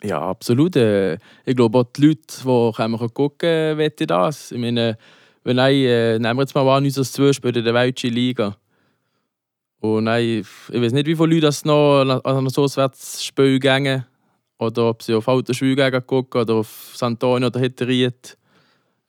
Ja, 0.03 0.21
absolut. 0.21 0.75
Äh, 0.75 1.17
Ich 1.45 1.55
glaube 1.55 1.79
auch 1.79 1.85
die 1.95 2.07
Leute, 2.07 2.21
die 2.37 2.43
kommen 2.43 3.13
gucken, 3.13 3.77
wollen 3.77 4.07
das. 4.07 4.51
Ich 4.51 4.57
meine, 4.57 4.97
wenn 5.43 5.57
ich, 5.57 5.85
äh, 5.85 6.19
nehmen 6.19 6.37
wir 6.37 6.43
jetzt 6.43 6.55
mal 6.55 6.67
an, 6.77 6.83
unser 6.83 7.03
zwei 7.03 7.31
spielt 7.33 7.57
in 7.57 7.63
der 7.63 7.73
Welschen 7.73 8.11
Liga. 8.11 8.57
Und 9.79 10.05
nein, 10.05 10.43
ich 10.69 10.81
weiß 10.81 10.93
nicht, 10.93 11.05
wie 11.05 11.15
viele 11.15 11.27
Leute 11.27 11.41
das 11.41 11.65
noch 11.65 12.01
an 12.01 12.21
ein 12.23 12.47
Auswärtsspiel 12.47 13.59
gehen. 13.59 14.05
Oder 14.57 14.89
ob 14.89 15.03
sie 15.03 15.13
auf 15.13 15.27
Autoschule 15.27 15.75
gehen 15.75 16.07
gucken 16.07 16.41
oder 16.41 16.55
auf 16.55 16.91
St. 16.95 17.03
Antonio 17.03 17.47
oder 17.47 17.59
Hitteriet. 17.59 18.37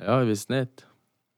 Ja, 0.01 0.23
ich 0.23 0.29
weiß 0.29 0.49
nicht. 0.49 0.87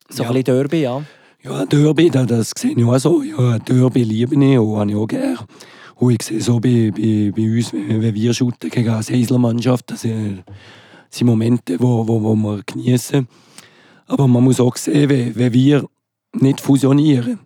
So 0.08 0.22
Ja. 0.22 0.30
ein 0.30 0.34
bisschen 0.34 0.44
Derby, 0.56 0.82
ja. 0.82 1.02
Ja, 1.42 1.66
Derby, 1.66 2.10
das, 2.10 2.26
das 2.26 2.50
sehe 2.56 2.72
ich 2.76 2.84
auch 2.84 2.98
so. 2.98 3.22
Ja, 3.22 3.58
Derby 3.58 4.02
liebe 4.02 4.34
ich 4.34 4.58
und 4.58 4.76
habe 4.78 4.90
ich 4.90 4.96
auch 4.96 5.06
gerne. 5.06 5.36
Und 5.96 6.12
ich 6.12 6.22
sehe 6.22 6.40
so 6.40 6.58
bei, 6.58 6.90
bei, 6.90 7.32
bei 7.34 7.42
uns, 7.42 7.72
wenn, 7.72 8.14
wir 8.14 8.32
shooten 8.34 8.70
gegen 8.70 8.88
eine 8.88 9.02
Seisler-Mannschaft, 9.02 9.90
das 9.90 10.02
sind, 10.02 10.44
sind 11.10 11.26
Momente, 11.26 11.78
wo, 11.78 12.06
wo, 12.06 12.22
wo 12.22 12.34
wir 12.34 12.62
genießen. 12.64 13.28
Aber 14.06 14.26
man 14.26 14.42
muss 14.44 14.60
auch 14.60 14.76
sehen, 14.76 15.10
wenn, 15.10 15.36
wenn 15.36 15.52
wir 15.52 15.84
nicht 16.32 16.60
fusionieren, 16.60 17.40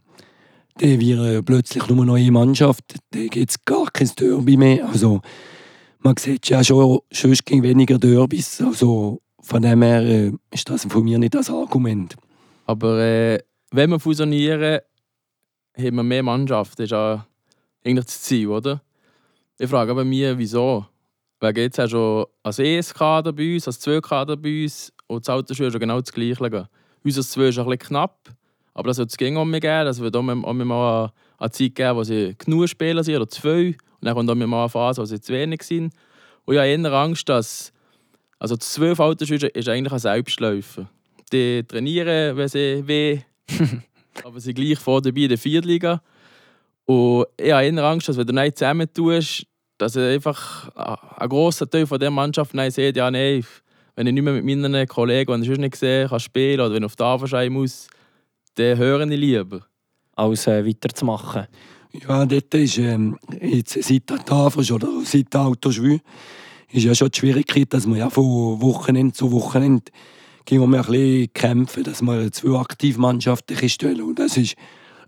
dann 0.79 1.01
wir 1.01 1.43
plötzlich 1.43 1.87
nur 1.89 2.05
noch 2.07 2.15
eine 2.15 2.31
Mannschaft, 2.31 2.85
dann 3.11 3.29
gibt 3.29 3.51
es 3.51 3.65
gar 3.65 3.91
kein 3.91 4.11
Derby 4.19 4.57
mehr. 4.57 4.89
Also, 4.89 5.21
man 6.03 6.17
sieht 6.17 6.49
ja 6.49 6.63
schon, 6.63 7.01
schon 7.11 7.33
gegen 7.33 7.63
weniger 7.63 7.99
Derbys. 7.99 8.61
Also, 8.61 9.21
von 9.41 9.63
dem 9.63 9.83
her 9.83 10.03
äh, 10.03 10.33
ist 10.51 10.69
das 10.69 10.85
von 10.85 11.05
mir 11.05 11.19
nicht 11.19 11.35
das 11.35 11.51
Argument. 11.51 12.17
Aber 12.67 12.99
äh, 12.99 13.39
wenn 13.71 13.91
wir 13.91 14.01
fusionieren, 14.01 14.81
haben 15.77 15.97
wir 15.97 16.03
mehr 16.03 16.23
Mannschaft. 16.23 16.79
Das 16.79 16.85
ist 16.85 16.91
ja 16.91 17.27
eigentlich 17.85 18.05
das 18.07 18.23
Ziel, 18.23 18.49
oder? 18.49 18.83
Ich 19.59 19.69
frage 19.69 19.91
aber 19.91 20.05
mich, 20.05 20.37
wieso? 20.37 20.87
Weil 21.41 21.57
jetzt 21.59 21.79
hast 21.79 21.93
du 21.93 21.97
schon 21.97 22.27
als 22.43 22.59
ES-Kader 22.59 23.33
bei 23.33 23.55
uns, 23.55 23.67
als 23.67 23.85
2-Kader 23.85 24.37
bei 24.37 24.63
uns 24.63 24.93
und 25.09 25.27
das 25.27 25.51
ist 25.51 25.59
ja 25.59 25.69
genau 25.71 26.01
das 26.01 26.13
Gleiche. 26.13 26.51
gehen. 26.51 26.67
Unser 27.05 27.23
2 27.23 27.49
ist 27.49 27.59
ein 27.59 27.65
bisschen 27.65 27.79
knapp, 27.79 28.31
aber 28.75 28.89
das 28.89 28.99
wird 28.99 29.11
es 29.11 29.17
gegen 29.17 29.35
mehr 29.51 29.61
geben. 29.61 29.85
Das 29.85 29.99
wird 30.01 30.17
auch 30.17 30.21
auch 30.21 30.53
mal 30.55 31.13
eine 31.39 31.51
Zeit 31.51 31.75
geben, 31.75 31.97
wo 31.97 32.05
sie 32.05 32.35
genug 32.39 32.69
Spieler 32.69 33.03
sind, 33.03 33.17
oder 33.17 33.29
zwei. 33.29 33.77
Und 34.03 34.07
dann 34.07 34.15
kommt 34.15 34.29
auch 34.31 34.35
mal 34.35 34.61
eine 34.61 34.69
Phase, 34.69 35.01
wo 35.01 35.05
sie 35.05 35.21
zu 35.21 35.33
wenig 35.33 35.63
sind. 35.63 35.95
Und 36.45 36.55
ich 36.55 36.59
habe 36.59 36.69
eher 36.69 36.93
Angst, 36.93 37.29
dass 37.29 37.73
also 38.41 38.57
12 38.57 38.99
Autoschule 38.99 39.47
ist 39.47 39.69
eigentlich 39.69 39.93
ein 39.93 39.99
Selbstläufer. 40.01 40.91
Die 41.33 41.63
trainieren, 41.63 42.37
wenn 42.37 42.49
sie 42.49 42.83
weh, 42.85 43.21
aber 44.25 44.41
sie 44.41 44.53
gleich 44.53 44.81
vor 44.81 45.01
dabei 45.01 45.21
in 45.21 45.29
der 45.29 45.39
Viertliga. 45.39 46.03
Und 46.85 47.27
ich 47.37 47.53
habe 47.53 47.65
eher 47.65 47.85
Angst, 47.85 48.09
dass 48.09 48.17
wenn 48.17 48.27
du 48.27 48.33
nicht 48.33 48.59
zusammen 48.59 48.93
tust, 48.93 49.47
dass 49.79 49.97
einfach 49.97 50.69
ein 50.75 51.29
grosser 51.29 51.71
Teil 51.71 51.87
von 51.87 52.01
der 52.01 52.11
Mannschaft 52.11 52.53
dann 52.55 52.71
sieht, 52.73 52.97
ja, 52.97 53.09
nein, 53.09 53.45
wenn 53.95 54.07
ich 54.09 54.13
nicht 54.13 54.25
mehr 54.25 54.35
mit 54.35 54.45
meinen 54.45 54.89
Kollegen, 54.89 55.35
die 55.37 55.43
ich 55.43 55.47
sonst 55.47 55.61
nicht 55.61 55.77
sehe, 55.77 56.09
kann 56.09 56.19
spielen 56.19 56.61
oder 56.61 56.75
wenn 56.75 56.83
ich 56.83 56.87
auf 56.87 56.97
die 56.97 57.05
Anfahrschein 57.05 57.53
muss, 57.53 57.87
dann 58.57 58.77
höre 58.77 59.09
ich 59.09 59.19
lieber. 59.19 59.61
als 60.17 60.47
äh, 60.47 60.67
weiterzumachen. 60.67 61.47
Ja, 61.93 62.25
dort 62.25 62.55
ist 62.55 62.79
ähm, 62.79 63.19
jetzt 63.41 63.83
seit 63.83 64.09
der 64.09 64.25
Tafel 64.25 64.71
oder 64.73 64.89
seit 65.05 65.33
der 65.33 65.43
Autoschwü 65.43 65.99
ist 66.73 66.85
ja 66.85 66.95
schon 66.95 67.11
die 67.11 67.19
Schwierigkeit, 67.19 67.73
dass 67.73 67.87
man 67.87 67.99
ja 67.99 68.09
von 68.09 68.61
Wochenende 68.63 69.13
zu 69.13 69.31
Wochenende 69.31 69.85
gehen 70.45 70.71
wir 70.71 70.79
ein 70.79 70.87
bisschen 70.87 71.33
kämpfen, 71.35 71.85
dass 71.85 72.03
wir 72.03 72.33
zwei 72.33 72.59
Aktivmannschaften 72.59 73.69
stellen. 73.69 74.03
Und 74.03 74.19
das 74.19 74.37
ist, 74.37 74.55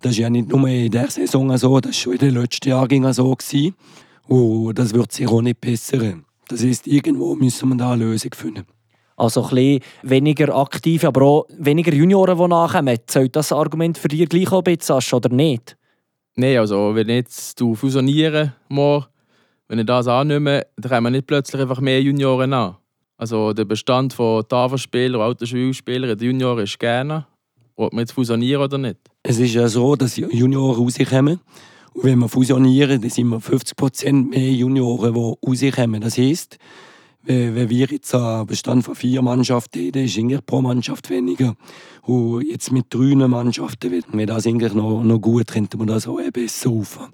das 0.00 0.12
ist 0.12 0.18
ja 0.18 0.30
nicht 0.30 0.48
nur 0.48 0.68
in 0.68 0.90
dieser 0.90 1.10
Saison 1.10 1.56
so, 1.56 1.80
das 1.80 1.90
war 1.90 1.92
schon 1.94 2.12
in 2.12 2.18
den 2.18 2.34
letzten 2.34 2.68
Jahren 2.68 3.12
so. 3.12 3.34
Gewesen. 3.34 3.74
Und 4.28 4.78
das 4.78 4.94
wird 4.94 5.12
sich 5.12 5.26
auch 5.26 5.42
nicht 5.42 5.60
bessern. 5.60 6.24
Das 6.48 6.62
heißt, 6.62 6.86
irgendwo 6.86 7.34
müssen 7.34 7.70
wir 7.70 7.76
da 7.76 7.92
eine 7.92 8.04
Lösung 8.04 8.32
finden. 8.34 8.64
Also 9.16 9.44
ein 9.44 9.50
bisschen 9.50 9.80
weniger 10.02 10.54
aktiv, 10.54 11.04
aber 11.04 11.22
auch 11.22 11.46
weniger 11.58 11.94
Junioren, 11.94 12.36
die 12.36 12.48
nachkommen. 12.48 12.98
Soll 13.08 13.28
das 13.28 13.52
Argument 13.52 13.96
für 13.96 14.08
dich 14.08 14.28
gleich 14.28 14.52
auch 14.52 14.58
ein 14.58 14.64
bisschen, 14.64 14.82
Sascha, 14.82 15.16
oder 15.16 15.30
nicht? 15.30 15.76
Nein, 16.36 16.58
also 16.58 16.94
wenn 16.94 17.08
jetzt 17.08 17.60
du 17.60 17.74
fusionieren 17.74 18.52
muss, 18.68 19.04
wenn 19.68 19.78
ich 19.78 19.86
das 19.86 20.08
annehme, 20.08 20.66
dann 20.76 20.90
kommen 20.90 21.12
nicht 21.12 21.26
plötzlich 21.26 21.62
einfach 21.62 21.80
mehr 21.80 22.02
Junioren 22.02 22.52
an. 22.52 22.76
Also 23.16 23.52
der 23.52 23.64
Bestand 23.64 24.12
von 24.12 24.46
Tafelspielern 24.48 25.20
Autoschulspielern 25.20 26.18
den 26.18 26.32
Junioren 26.32 26.64
ist 26.64 26.78
gerne. 26.78 27.26
Ob 27.76 27.92
wir 27.92 28.00
jetzt 28.00 28.12
fusionieren 28.12 28.62
oder 28.62 28.78
nicht. 28.78 28.98
Es 29.22 29.38
ist 29.38 29.54
ja 29.54 29.66
so, 29.68 29.96
dass 29.96 30.16
Junioren 30.16 30.76
rauskommen. 30.76 31.40
Und 31.92 32.04
wenn 32.04 32.18
wir 32.18 32.28
fusionieren, 32.28 33.00
dann 33.00 33.10
sind 33.10 33.28
wir 33.28 33.38
50% 33.38 34.30
mehr 34.30 34.52
Junioren, 34.52 35.14
die 35.14 35.68
rauskommen. 35.68 36.00
Das 36.00 36.18
heisst, 36.18 36.58
wenn 37.24 37.54
wenn 37.54 37.70
wir 37.70 37.86
jetzt 37.86 38.14
einen 38.14 38.46
Bestand 38.46 38.84
von 38.84 38.94
vier 38.94 39.22
Mannschaften 39.22 39.92
dann 39.92 40.04
ist 40.04 40.18
eigentlich 40.18 40.44
pro 40.44 40.60
Mannschaft 40.60 41.10
weniger. 41.10 41.56
Und 42.02 42.42
jetzt 42.46 42.70
mit 42.72 42.86
drei 42.90 43.14
Mannschaften, 43.14 44.02
wenn 44.12 44.26
das 44.26 44.46
eigentlich 44.46 44.74
noch, 44.74 45.02
noch 45.02 45.18
gut, 45.18 45.48
könnte 45.48 45.76
man 45.76 45.86
das 45.86 46.06
auch 46.06 46.20
besser 46.32 46.70
auffahren. 46.70 47.12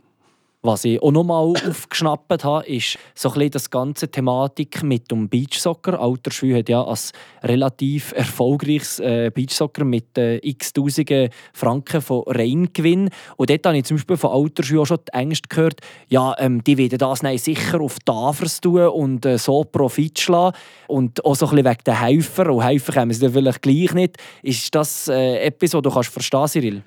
Was 0.62 0.84
ich 0.84 1.02
auch 1.02 1.10
noch 1.10 1.24
mal 1.24 1.54
aufgeschnappt 1.68 2.44
habe, 2.44 2.66
ist 2.66 2.98
so 3.14 3.30
ein 3.30 3.34
bisschen 3.34 3.50
das 3.52 3.70
ganze 3.70 4.10
Thematik 4.10 4.82
mit 4.82 5.10
dem 5.10 5.30
Beachsoccer. 5.30 5.98
Altersschwü 5.98 6.58
hat 6.58 6.68
ja 6.68 6.84
als 6.84 7.12
relativ 7.42 8.12
erfolgreiches 8.12 9.00
äh, 9.00 9.30
Beachsoccer 9.32 9.84
mit 9.84 10.18
äh, 10.18 10.36
x 10.46 10.74
Tausenden 10.74 11.30
Franken 11.54 12.02
von 12.02 12.24
Reingewinn. 12.26 13.08
Und 13.38 13.48
dort 13.48 13.64
habe 13.64 13.78
ich 13.78 13.84
zum 13.84 13.96
Beispiel 13.96 14.18
von 14.18 14.32
Altersschwü 14.32 14.80
auch 14.80 14.86
schon 14.86 14.98
die 15.08 15.18
Ängste 15.18 15.48
gehört, 15.48 15.80
ja, 16.08 16.34
ähm, 16.38 16.62
die 16.62 16.76
werden 16.76 16.98
das 16.98 17.20
dann 17.20 17.38
sicher 17.38 17.80
auf 17.80 17.98
Tafers 18.00 18.60
tun 18.60 18.86
und 18.88 19.24
äh, 19.24 19.38
so 19.38 19.64
Profit 19.64 20.20
schlagen. 20.20 20.58
Und 20.88 21.24
auch 21.24 21.36
so 21.36 21.46
ein 21.46 21.56
bisschen 21.56 21.70
wegen 21.70 21.84
den 21.86 22.00
Helfer. 22.00 22.52
Und 22.52 22.64
Helfer 22.64 22.92
kommen 22.92 23.12
sie 23.12 23.20
dann 23.20 23.32
vielleicht 23.32 23.62
gleich 23.62 23.94
nicht. 23.94 24.18
Ist 24.42 24.74
das 24.74 25.08
äh, 25.08 25.38
etwas, 25.38 25.72
was 25.72 25.80
du 25.80 25.90
kannst 25.90 26.10
verstehen 26.10 26.48
Cyril? 26.48 26.82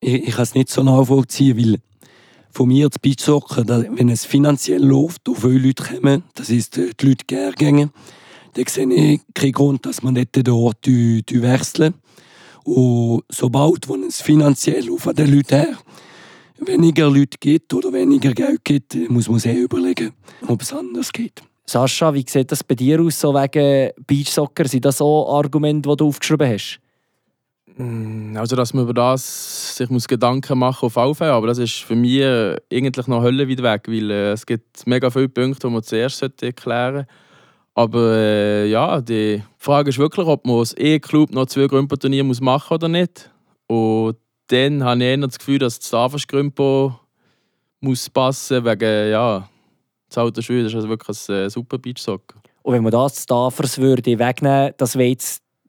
Ich, 0.00 0.28
ich 0.28 0.34
kann 0.34 0.44
es 0.44 0.54
nicht 0.54 0.70
so 0.70 0.82
nachvollziehen, 0.82 1.58
weil 1.58 1.80
von 2.58 2.66
mir 2.66 2.88
das 2.88 2.98
Beachsoccer, 2.98 3.64
da- 3.64 3.84
wenn 3.88 4.08
es 4.08 4.24
finanziell 4.24 4.84
läuft, 4.84 5.28
und 5.28 5.36
viele 5.38 5.58
Leute 5.60 5.84
kommen, 5.84 6.24
das 6.34 6.50
ist 6.50 6.76
äh, 6.76 6.90
die 7.00 7.06
Leute 7.06 7.24
gerne 7.24 7.52
gehen, 7.52 7.90
dann 8.54 8.66
sehe 8.66 8.92
ich 8.92 9.20
keinen 9.32 9.52
Grund, 9.52 9.86
dass 9.86 10.02
man 10.02 10.14
nicht 10.14 10.30
dort 10.44 10.84
die, 10.84 11.22
die 11.22 11.40
wechseln. 11.40 11.94
Und 12.64 13.22
sobald 13.28 13.86
es 14.08 14.20
finanziell 14.20 14.90
auf 14.90 15.08
den 15.14 15.32
Leuten 15.32 15.54
her 15.54 15.78
weniger 16.58 17.08
Leute 17.08 17.38
gibt 17.38 17.72
oder 17.74 17.92
weniger 17.92 18.32
Geld 18.34 18.64
gibt, 18.64 18.96
muss 19.08 19.28
man 19.28 19.38
sich 19.38 19.56
überlegen, 19.56 20.12
ob 20.48 20.60
es 20.60 20.72
anders 20.72 21.12
geht. 21.12 21.40
Sascha, 21.64 22.12
wie 22.12 22.24
sieht 22.28 22.50
das 22.50 22.64
bei 22.64 22.74
dir 22.74 23.00
aus, 23.00 23.20
so 23.20 23.32
wegen 23.34 23.92
Beachsoccer? 24.04 24.66
Sind 24.66 24.84
das 24.84 25.00
auch 25.00 25.32
Argumente, 25.38 25.88
die 25.88 25.96
du 25.96 26.08
aufgeschrieben 26.08 26.48
hast? 26.52 26.80
Mm, 27.78 28.36
Also, 28.36 28.56
dass 28.56 28.74
man 28.74 28.84
über 28.84 28.94
das 28.94 29.76
sich 29.76 29.88
muss 29.88 30.08
Gedanken 30.08 30.58
machen 30.58 30.86
auf 30.86 30.98
alle 30.98 31.14
Fälle, 31.14 31.32
aber 31.32 31.46
das 31.46 31.58
ist 31.58 31.76
für 31.76 31.94
mich 31.94 32.18
äh, 32.18 32.56
eigentlich 32.72 33.06
noch 33.06 33.22
höllenweit 33.22 33.62
weg, 33.62 33.82
weil 33.86 34.10
äh, 34.10 34.32
es 34.32 34.44
gibt 34.44 34.86
mega 34.86 35.10
viele 35.10 35.28
Punkte, 35.28 35.68
die 35.68 35.72
man 35.72 35.82
zuerst 35.82 36.18
sollte 36.18 36.46
erklären 36.46 36.94
sollte. 36.94 37.08
Aber 37.74 38.16
äh, 38.16 38.68
ja, 38.68 39.00
die 39.00 39.44
Frage 39.56 39.90
ist 39.90 39.98
wirklich, 39.98 40.26
ob 40.26 40.44
man 40.44 40.58
als 40.58 40.76
E-Club 40.76 41.30
noch 41.30 41.46
zwei 41.46 41.68
Grümperturniere 41.68 42.24
muss 42.24 42.40
machen 42.40 42.74
oder 42.74 42.88
nicht. 42.88 43.30
Und 43.68 44.16
dann 44.48 44.82
habe 44.82 44.98
ich 44.98 45.06
eher 45.06 45.16
das 45.18 45.38
Gefühl, 45.38 45.60
dass 45.60 45.78
das 45.78 45.90
Tafels-Grümpo 45.90 46.98
muss 47.80 48.10
passen, 48.10 48.64
wegen, 48.64 49.10
ja, 49.12 49.48
das 50.08 50.18
alte 50.18 50.40
das 50.40 50.50
ist 50.50 50.74
also 50.74 50.88
wirklich 50.88 51.16
ein 51.28 51.34
äh, 51.34 51.50
super 51.50 51.78
Beachsoccer. 51.78 52.40
Und 52.62 52.74
wenn 52.74 52.82
man 52.82 52.90
das 52.90 53.24
Tafers 53.24 53.78
würde 53.78 54.18
wegnehmen, 54.18 54.72
das, 54.76 54.98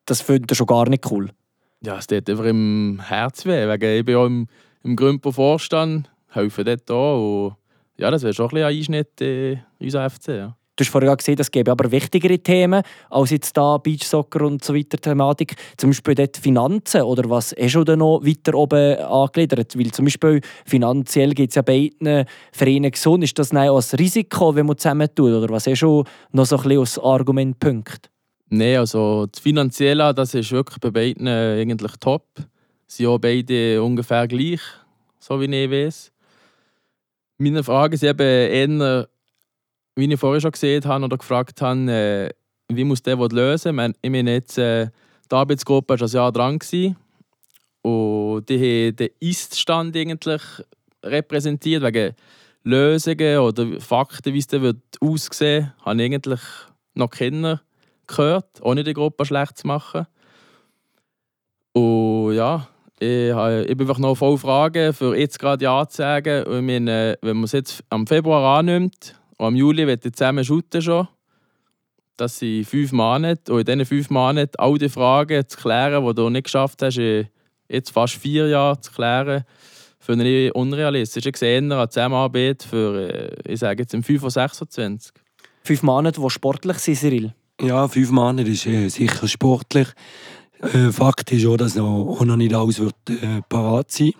das 0.05 0.21
findet 0.21 0.51
ihr 0.51 0.55
schon 0.55 0.65
gar 0.65 0.89
nicht 0.89 1.11
cool. 1.11 1.29
Ja, 1.81 1.97
es 1.97 2.07
tut 2.07 2.29
einfach 2.29 2.45
im 2.45 2.99
Herz 3.01 3.45
weh. 3.45 3.67
Wegen 3.67 3.99
ich 3.99 4.05
bin 4.05 4.15
ja 4.15 4.25
im, 4.25 4.47
im 4.83 4.95
Grümpo 4.95 5.31
Vorstand, 5.31 6.09
helfe 6.29 6.63
dort 6.65 6.91
auch. 6.91 7.45
Und 7.45 7.55
ja, 7.97 8.11
das 8.11 8.23
wäre 8.23 8.33
schon 8.33 8.49
ein 8.49 8.57
ein 8.57 8.75
Einschnitt 8.75 9.21
in 9.21 9.61
unser 9.79 10.09
FC. 10.09 10.27
Ja. 10.29 10.55
Du 10.75 10.85
hast 10.85 10.91
vorhin 10.91 11.15
gesehen, 11.17 11.35
es 11.37 11.51
gäbe 11.51 11.71
aber 11.71 11.91
wichtigere 11.91 12.39
Themen 12.39 12.83
als 13.09 13.31
jetzt 13.31 13.55
da 13.55 13.77
Beachsoccer 13.77 14.41
und 14.41 14.63
so 14.63 14.73
weiter 14.73 14.97
Thematik. 14.97 15.55
Zum 15.75 15.89
Beispiel 15.89 16.15
dort 16.15 16.37
Finanzen 16.37 17.01
oder 17.01 17.29
was 17.29 17.53
du 17.75 17.83
denn 17.83 17.99
noch 17.99 18.21
weiter 18.23 18.53
oben 18.55 18.97
angegliedert? 18.97 19.77
Weil 19.77 19.91
zum 19.91 20.05
Beispiel 20.05 20.39
finanziell 20.65 21.33
geht 21.33 21.49
es 21.49 21.55
ja 21.55 21.63
beiden 21.63 22.25
Vereinen 22.53 22.91
gesund. 22.91 23.25
Ist 23.25 23.37
das 23.37 23.53
auch 23.53 23.77
ein 23.77 23.97
Risiko, 23.99 24.55
wenn 24.55 24.67
man 24.67 24.77
zusammen 24.77 25.09
tut? 25.13 25.31
Oder 25.31 25.49
was 25.49 25.67
hast 25.67 25.81
du 25.81 26.05
noch 26.31 26.45
so 26.45 26.55
ein 26.55 26.63
bisschen 26.63 26.79
als 26.79 26.99
Argumentpunkt? 26.99 28.09
Nein, 28.51 28.77
also 28.77 29.27
das 29.27 29.39
Finanzielle, 29.39 30.11
das 30.13 30.33
ist 30.33 30.51
wirklich 30.51 30.79
bei 30.79 30.89
beiden 30.89 31.27
eigentlich 31.27 31.91
top. 31.99 32.25
Sie 32.87 33.03
sind 33.03 33.07
auch 33.07 33.19
beide 33.19 33.81
ungefähr 33.83 34.27
gleich, 34.27 34.61
so 35.19 35.39
wie 35.39 35.45
ich 35.45 35.69
weiß. 35.69 36.11
Meine 37.37 37.63
Frage 37.63 37.93
ist 37.93 38.03
eben 38.03 38.19
eher, 38.19 39.07
wie 39.95 40.11
ich 40.11 40.19
vorher 40.19 40.41
schon 40.41 40.51
gesehen 40.51 40.83
habe 40.83 41.05
oder 41.05 41.17
gefragt 41.17 41.61
habe, 41.61 41.91
äh, 41.91 42.29
wie 42.73 42.83
muss 42.83 43.03
der 43.03 43.19
was 43.19 43.31
lösen? 43.31 43.95
Ich 44.01 44.09
meine, 44.09 44.31
jetzt, 44.33 44.57
äh, 44.57 44.87
die 45.31 45.35
Arbeitsgruppe 45.35 45.99
war 45.99 46.07
ein 46.07 46.11
Jahr 46.11 46.31
dran 46.31 46.59
und 47.83 48.49
die 48.49 48.89
haben 48.89 48.95
den 48.95 49.09
Ist-Stand 49.19 49.95
eigentlich 49.95 50.41
repräsentiert, 51.03 51.83
wegen 51.83 52.15
Lösungen 52.63 53.37
oder 53.37 53.79
Fakten, 53.79 54.33
wie 54.33 54.39
es 54.39 54.47
dann 54.47 54.81
aussehen 54.99 55.71
wird, 55.77 55.85
habe 55.85 56.01
ich 56.01 56.13
eigentlich 56.13 56.41
noch 56.95 57.11
keiner 57.11 57.61
gehört, 58.09 58.61
ohne 58.61 58.83
die 58.83 58.93
Gruppe 58.93 59.25
schlecht 59.25 59.57
zu 59.57 59.67
machen. 59.67 60.05
Und 61.73 62.33
ja, 62.33 62.67
ich, 62.99 63.31
habe, 63.31 63.63
ich 63.63 63.77
bin 63.77 63.87
einfach 63.87 63.99
noch 63.99 64.15
voll 64.15 64.37
Fragen, 64.37 64.93
für 64.93 65.15
jetzt 65.15 65.39
gerade 65.39 65.63
Ja 65.63 65.87
zu 65.87 65.97
sagen. 65.97 66.43
Und 66.43 66.65
meine, 66.65 67.17
wenn 67.21 67.37
man 67.37 67.45
es 67.45 67.53
jetzt 67.53 67.83
am 67.89 68.05
Februar 68.05 68.59
annimmt 68.59 69.15
und 69.37 69.45
am 69.45 69.55
Juli 69.55 69.87
wird 69.87 70.05
ich 70.05 70.13
zusammen 70.13 70.43
shooten 70.43 70.81
schon, 70.81 71.07
das 72.17 72.39
sind 72.39 72.65
fünf 72.65 72.91
Monate. 72.91 73.53
Und 73.53 73.59
in 73.61 73.65
diesen 73.65 73.85
fünf 73.85 74.09
Monaten 74.09 74.57
all 74.57 74.77
die 74.77 74.89
Fragen 74.89 75.47
zu 75.47 75.57
klären, 75.57 76.05
die 76.05 76.13
du 76.13 76.29
nicht 76.29 76.45
geschafft 76.45 76.81
hast, 76.81 76.97
in 76.97 77.27
jetzt 77.69 77.91
fast 77.91 78.15
vier 78.15 78.47
Jahre 78.47 78.79
zu 78.81 78.91
klären, 78.91 79.43
finde 79.99 80.27
ich 80.27 80.55
unrealistisch. 80.55 81.25
Ich 81.25 81.37
sehe 81.37 81.61
eher 81.61 81.77
eine 81.77 81.89
Zusammenarbeit 81.89 82.63
für, 82.63 83.09
äh, 83.09 83.35
ich 83.45 83.59
sage 83.59 83.83
jetzt, 83.83 83.93
im 83.93 84.03
5 84.03 84.21
von 84.21 84.29
26. 84.29 85.13
Fünf 85.63 85.83
Monate, 85.83 86.19
die 86.19 86.29
sportlich 86.29 86.77
sind, 86.79 86.97
Cyril? 86.97 87.33
Ja, 87.61 87.89
fünf 87.89 88.11
Monate 88.11 88.49
ist 88.49 88.65
äh, 88.67 88.87
sicher 88.87 89.27
sportlich. 89.27 89.89
Äh, 90.61 90.93
Fakt 90.93 91.29
ist 91.33 91.45
auch, 91.45 91.57
dass 91.57 91.75
noch, 91.75 92.07
auch 92.07 92.23
noch 92.23 92.37
nicht 92.37 92.53
alles 92.53 92.79
wird, 92.79 92.95
äh, 93.09 93.41
parat 93.49 93.91
sein 93.91 94.13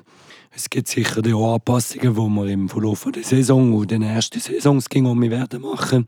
Es 0.54 0.70
gibt 0.70 0.90
sicher 0.90 1.22
auch 1.34 1.54
Anpassungen, 1.54 2.14
die 2.14 2.20
wir 2.20 2.48
im 2.48 2.68
Verlauf 2.68 3.08
der 3.16 3.24
Saison 3.24 3.74
und 3.74 3.92
den 3.92 4.02
ersten 4.02 4.42
Saisons 4.42 4.88
um 4.94 5.22
werden 5.22 5.62
machen. 5.62 6.06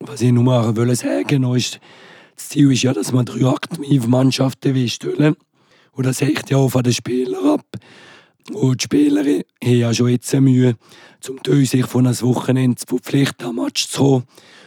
Was 0.00 0.22
ich 0.22 0.32
nur 0.32 0.44
sagen 0.96 1.44
wollte, 1.44 1.58
ist, 1.58 1.80
das 2.36 2.48
Ziel 2.48 2.72
ist 2.72 2.84
ja, 2.84 2.94
dass 2.94 3.12
man 3.12 3.26
drei 3.26 3.46
aktive 3.46 4.08
Mannschaften 4.08 4.88
stellen 4.88 5.36
Und 5.92 6.06
das 6.06 6.22
hängt 6.22 6.48
ja 6.48 6.56
auch 6.56 6.70
von 6.70 6.84
den 6.84 6.94
Spielern 6.94 7.50
ab. 7.50 7.66
Und 8.50 8.80
die 8.80 8.84
Spieler 8.84 9.24
haben 9.24 9.44
ja 9.62 9.92
schon 9.92 10.08
jetzt 10.08 10.32
Mühe, 10.32 10.76
Teil 11.42 11.66
sich 11.66 11.84
von 11.84 12.06
einem 12.06 12.20
Wochenende 12.22 12.76
zu 12.76 12.86
verpflichten, 12.86 13.46
am 13.46 13.56
Match 13.56 13.88
zu 13.88 13.98
kommen. 13.98 14.24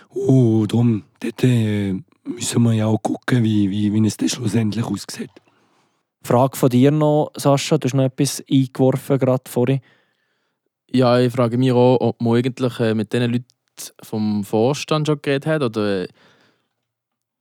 Und 0.09 0.71
darum 0.71 1.03
dort, 1.19 1.43
äh, 1.43 1.93
müssen 2.23 2.63
wir 2.63 2.73
ja 2.73 2.87
auch 2.87 3.01
gucken, 3.01 3.43
wie, 3.43 3.69
wie, 3.69 3.93
wie 3.93 4.07
es 4.07 4.17
dann 4.17 4.29
schlussendlich 4.29 4.85
aussieht. 4.85 5.31
Frage 6.23 6.57
von 6.57 6.69
dir 6.69 6.91
noch, 6.91 7.31
Sascha. 7.35 7.77
Du 7.77 7.85
hast 7.85 7.93
noch 7.93 8.03
etwas 8.03 8.43
eingeworfen 8.49 9.17
gerade 9.17 9.49
vorhin. 9.49 9.79
Ja, 10.91 11.19
ich 11.19 11.31
frage 11.31 11.57
mich 11.57 11.71
auch, 11.71 11.97
ob 11.99 12.21
man 12.21 12.37
eigentlich 12.37 12.79
äh, 12.79 12.93
mit 12.93 13.13
den 13.13 13.31
Leuten 13.31 13.45
vom 14.01 14.43
Vorstand 14.43 15.07
schon 15.07 15.21
geredet 15.21 15.45
hat 15.45 15.61
oder 15.61 16.03
äh, 16.03 16.07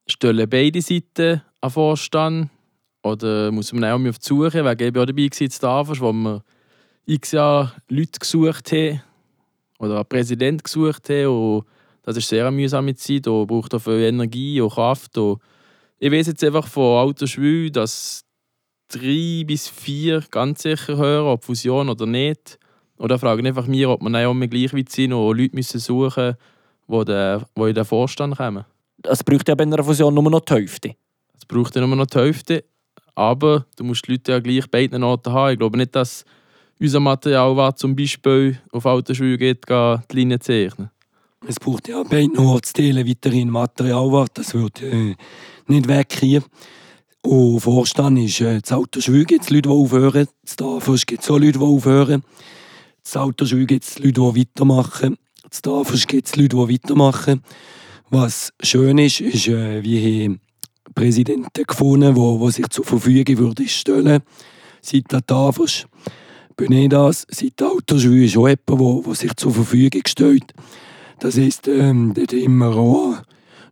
stellen 0.06 0.48
beide 0.48 0.82
Seiten 0.82 1.42
an 1.60 1.70
Vorstand 1.70 2.50
oder 3.02 3.50
muss 3.52 3.72
man 3.72 3.84
auch 3.84 4.08
auf 4.08 4.18
die 4.18 4.26
Suche, 4.26 4.64
weil 4.64 4.80
ich 4.80 4.88
auch 4.88 5.06
dabei 5.06 5.30
war 5.30 6.00
wo 6.00 6.12
wir 6.12 6.42
x 7.06 7.32
Jahre 7.32 7.72
Leute 7.88 8.18
gesucht 8.18 8.72
haben 8.72 9.02
oder 9.78 9.96
einen 9.96 10.06
Präsidenten 10.06 10.62
gesucht 10.62 11.08
haben 11.08 11.26
und 11.26 11.64
das 12.06 12.16
ist 12.16 12.28
sehr 12.28 12.48
mühsam 12.52 12.84
mit 12.84 13.00
Zeit, 13.00 13.26
da 13.26 13.44
braucht 13.44 13.74
auch 13.74 13.80
viel 13.80 14.04
Energie 14.04 14.60
und 14.60 14.70
Kraft. 14.70 15.18
Und 15.18 15.40
ich 15.98 16.10
weiß 16.10 16.28
jetzt 16.28 16.44
einfach 16.44 16.68
von 16.68 16.98
Autoschwül, 16.98 17.70
dass 17.70 18.24
drei 18.88 19.42
bis 19.44 19.68
vier 19.68 20.22
ganz 20.30 20.62
sicher 20.62 20.96
hören, 20.96 21.26
ob 21.26 21.44
Fusion 21.44 21.88
oder 21.88 22.06
nicht. 22.06 22.60
Oder 22.96 23.18
fragen 23.18 23.44
einfach 23.44 23.66
mir, 23.66 23.90
ob 23.90 24.02
wir 24.02 24.28
auch 24.28 24.30
immer 24.30 24.46
gleich 24.46 24.72
weit 24.72 24.88
sind 24.90 25.12
und 25.12 25.36
Leute 25.36 25.56
müssen 25.56 25.80
suchen 25.80 26.36
müssen, 26.86 27.44
die 27.56 27.62
in 27.62 27.74
den 27.74 27.84
Vorstand 27.84 28.36
kommen. 28.36 28.64
Es 29.02 29.24
braucht 29.24 29.48
ja 29.48 29.56
bei 29.56 29.64
einer 29.64 29.82
Fusion 29.82 30.14
nur 30.14 30.30
noch 30.30 30.40
die 30.40 30.54
Hälfte. 30.54 30.94
Es 31.36 31.44
braucht 31.44 31.74
ja 31.74 31.84
nur 31.84 31.96
noch 31.96 32.06
die 32.06 32.18
Hälfte. 32.18 32.64
Aber 33.16 33.66
du 33.76 33.82
musst 33.82 34.06
die 34.06 34.12
Leute 34.12 34.30
ja 34.30 34.38
gleich 34.38 34.70
beiden 34.70 35.02
Orten 35.02 35.32
haben. 35.32 35.52
Ich 35.54 35.58
glaube 35.58 35.76
nicht, 35.76 35.96
dass 35.96 36.24
unser 36.78 37.00
Material, 37.00 37.56
was 37.56 37.76
zum 37.76 37.96
Beispiel 37.96 38.60
auf 38.70 38.86
Autoschule 38.86 39.36
geht, 39.36 39.68
die 39.68 40.16
Linie 40.16 40.38
zeichnen. 40.38 40.90
Es 41.48 41.60
braucht 41.60 41.86
ja 41.88 42.02
bei 42.02 42.22
den 42.22 42.36
Ortsteilen 42.38 43.08
weiterhin 43.08 43.50
Material, 43.50 44.26
das 44.34 44.54
wird 44.54 44.82
äh, 44.82 45.14
nicht 45.68 45.88
weggehen. 45.88 46.44
Und 47.22 47.60
Vorstand 47.60 48.18
ist, 48.18 48.40
äh, 48.40 48.60
das 48.60 48.72
Autoschwül 48.72 49.24
gibt 49.24 49.44
es 49.44 49.50
Leute, 49.50 49.62
die 49.62 49.68
aufhören, 49.68 50.26
das 50.42 50.56
Tafels 50.56 51.06
gibt 51.06 51.22
es 51.22 51.30
auch 51.30 51.38
Leute, 51.38 51.58
die 51.58 51.64
aufhören, 51.64 52.24
das 53.02 53.16
Autoschwül 53.16 53.66
gibt 53.66 53.84
es 53.84 53.98
Leute, 53.98 54.20
die 54.20 54.40
weitermachen, 54.40 55.16
das 55.48 55.62
Tafels 55.62 56.06
gibt 56.06 56.26
es 56.26 56.36
Leute, 56.36 56.56
die 56.56 56.74
weitermachen. 56.74 57.42
Was 58.10 58.52
schön 58.62 58.98
ist, 58.98 59.20
ist, 59.20 59.48
äh, 59.48 59.82
wir 59.84 60.36
Präsidenten 60.94 61.64
gefunden, 61.64 62.14
die, 62.14 62.44
die 62.44 62.50
sich 62.52 62.68
zur 62.70 62.84
Verfügung 62.84 63.38
würde 63.38 63.68
stellen 63.68 64.22
seit 64.86 65.10
der 65.10 65.20
ich 66.70 66.88
das, 66.88 67.26
seit 67.28 67.60
der 67.60 67.68
Autoschwül 67.68 68.24
ist 68.24 68.36
auch 68.36 68.48
jemand, 68.48 69.06
der 69.06 69.14
sich 69.14 69.36
zur 69.36 69.52
Verfügung 69.52 70.02
stellt. 70.06 70.54
Das 71.18 71.38
heisst, 71.38 71.66
ähm, 71.68 72.12
dort 72.14 72.32
immer 72.32 72.76
auch 72.76 73.14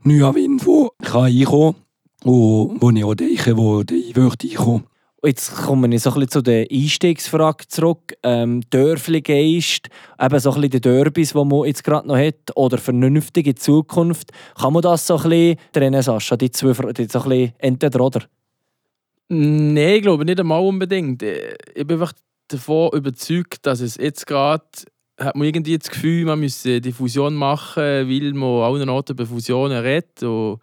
neuer 0.02 0.34
Wind, 0.34 0.62
der 0.66 1.14
reinkommen 1.14 1.74
kann 1.74 2.30
und 2.30 2.80
wo 2.80 2.90
ich 2.90 3.04
auch 3.04 3.14
denke, 3.14 3.56
wo 3.56 3.82
der 3.82 3.98
wird 4.14 4.44
reinkommen. 4.44 4.84
Jetzt 5.22 5.54
komme 5.54 5.94
ich 5.94 6.02
so 6.02 6.10
ein 6.10 6.14
bisschen 6.14 6.30
zu 6.30 6.42
der 6.42 6.66
Einstiegsfrage 6.70 7.66
zurück. 7.68 8.14
Ähm, 8.22 8.60
Dörfli-Geist, 8.68 9.88
eben 10.20 10.38
so 10.38 10.50
ein 10.50 10.54
bisschen 10.56 10.70
die 10.70 10.80
Derbys, 10.82 11.32
die 11.32 11.44
man 11.44 11.64
jetzt 11.64 11.82
gerade 11.82 12.06
noch 12.06 12.18
hat, 12.18 12.54
oder 12.56 12.76
vernünftige 12.76 13.54
Zukunft. 13.54 14.32
Kann 14.58 14.74
man 14.74 14.82
das 14.82 15.06
so 15.06 15.16
ein 15.16 15.30
bisschen 15.30 15.58
trennen, 15.72 16.02
Sascha? 16.02 16.36
Die 16.36 16.50
zwei, 16.50 16.72
die 16.92 17.06
so 17.06 17.22
ein 17.22 17.28
bisschen 17.28 17.52
entweder 17.58 18.00
oder? 18.02 18.22
Nein, 19.28 19.76
ich 19.76 20.02
glaube 20.02 20.26
nicht 20.26 20.40
einmal 20.40 20.62
unbedingt. 20.62 21.22
Ich 21.22 21.86
bin 21.86 21.92
einfach 21.92 22.12
davon 22.48 22.90
überzeugt, 22.92 23.64
dass 23.66 23.80
es 23.80 23.96
jetzt 23.96 24.26
gerade 24.26 24.64
hat 25.18 25.36
man 25.36 25.46
irgendwie 25.46 25.78
das 25.78 25.90
Gefühl, 25.90 26.24
man 26.24 26.40
müsse 26.40 26.80
die 26.80 26.92
Fusion 26.92 27.34
machen, 27.34 27.76
weil 27.76 28.32
man 28.32 28.62
allen 28.62 28.88
Orten 28.88 29.12
über 29.12 29.26
Fusionen 29.26 29.78
redet. 29.78 30.22
Und 30.22 30.58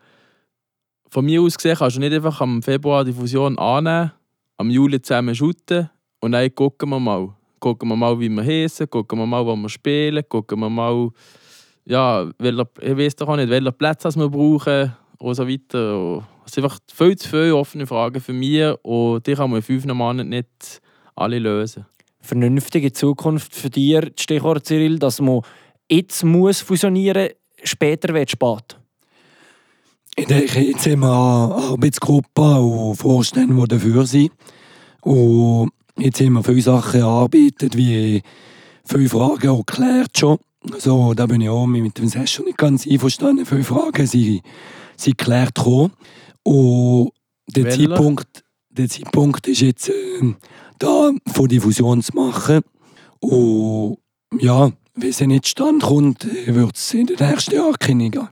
von 1.10 1.26
mir 1.26 1.42
aus 1.42 1.58
gesehen 1.58 1.76
kannst 1.78 1.96
du 1.96 2.00
nicht 2.00 2.14
einfach 2.14 2.42
am 2.42 2.62
Februar 2.62 3.06
die 3.06 3.14
Fusion 3.14 3.58
annehmen, 3.58 4.12
am 4.58 4.70
Juli 4.70 5.02
zusammen 5.02 5.36
shooten 5.36 5.90
und 6.20 6.34
dann 6.34 6.54
gucken 6.54 6.90
wir 6.90 7.00
mal. 7.00 7.30
Gucken 7.60 7.90
wir 7.90 7.96
mal, 7.96 8.20
wie 8.20 8.30
wir 8.30 8.44
heißen, 8.44 8.90
gucken 8.90 9.20
wir 9.20 9.26
mal, 9.26 9.46
wo 9.46 9.56
wir 9.56 9.70
spielen, 9.70 10.24
gucken 10.28 10.60
wir 10.60 10.70
mal, 10.70 11.10
ja, 11.86 12.30
welcher, 12.40 12.68
ich 12.82 12.98
weiß 12.98 13.16
doch 13.18 13.28
auch 13.30 13.36
nicht, 13.36 13.50
welchen 13.50 13.74
Platz 13.74 14.04
wir 14.16 14.30
brauchen 14.30 14.94
und 15.20 15.36
so 15.36 15.48
weiter. 15.48 16.28
Es 16.46 16.54
sind 16.54 16.64
einfach 16.64 16.80
viel 16.92 17.16
zu 17.18 17.30
viele 17.30 17.56
offene 17.56 17.86
Fragen 17.86 18.20
für 18.20 18.34
mich 18.34 18.66
und 18.82 19.28
die 19.28 19.36
kann 19.36 19.50
man 19.50 19.58
in 19.58 19.64
fünf 19.64 19.86
Monaten 19.86 20.30
nicht 20.30 20.82
alle 21.16 21.38
lösen 21.38 21.86
vernünftige 22.22 22.92
Zukunft 22.94 23.56
für 23.56 23.70
dich, 23.70 24.00
Stichwort 24.20 24.66
Cyril, 24.66 25.00
dass 25.00 25.20
man 25.22 25.42
jetzt 25.90 26.24
muss 26.24 26.62
fusionieren 26.62 27.30
muss, 27.30 27.70
später 27.70 28.14
wird 28.14 28.30
es 28.30 28.32
spät? 28.32 28.78
Ich 30.16 30.26
denke, 30.26 30.60
jetzt 30.60 30.86
haben 30.88 31.02
wir 31.02 31.08
eine 31.08 31.64
Arbeitsgruppe 31.72 32.60
und 32.60 32.96
Vorstände, 32.96 33.56
die 33.56 33.68
dafür 33.68 34.06
sind. 34.06 34.32
Und 35.02 35.72
jetzt 35.98 36.20
haben 36.20 36.34
wir 36.34 36.44
viele 36.44 36.62
Sachen 36.62 37.00
erarbeitet, 37.00 37.78
wie 37.78 38.22
viele 38.86 39.10
Fragen 39.10 39.50
auch 39.50 39.66
geklärt 39.66 40.18
schon. 40.18 40.38
Also, 40.72 41.14
da 41.14 41.26
bin 41.26 41.42
ich 41.42 41.50
auch 41.50 41.66
mit 41.66 41.98
dem 41.98 42.08
Session 42.08 42.46
nicht 42.46 42.58
ganz 42.58 42.86
einverstanden. 42.86 43.46
Viele 43.46 43.64
Fragen 43.64 44.06
sind, 44.06 44.42
sind 44.96 45.18
geklärt 45.18 45.56
gekommen. 45.56 45.94
Und 46.44 47.12
der 47.48 47.70
Zeitpunkt, 47.70 48.44
der 48.70 48.90
Zeitpunkt 48.90 49.48
ist 49.48 49.62
jetzt 49.62 49.90
äh, 49.90 50.34
da 50.82 51.12
von 51.34 51.48
die 51.48 51.60
Fusion 51.60 52.02
zu 52.02 52.16
machen. 52.16 52.62
Und 53.20 53.98
ja, 54.40 54.72
wenn 54.96 55.10
es 55.10 55.22
nicht 55.22 55.48
stand 55.48 55.84
kommt, 55.84 56.28
wird 56.46 56.76
es 56.76 56.94
in 56.94 57.08
den 57.08 57.18
nächsten 57.18 57.56
Jahren 57.56 57.76
gehen. 57.80 58.30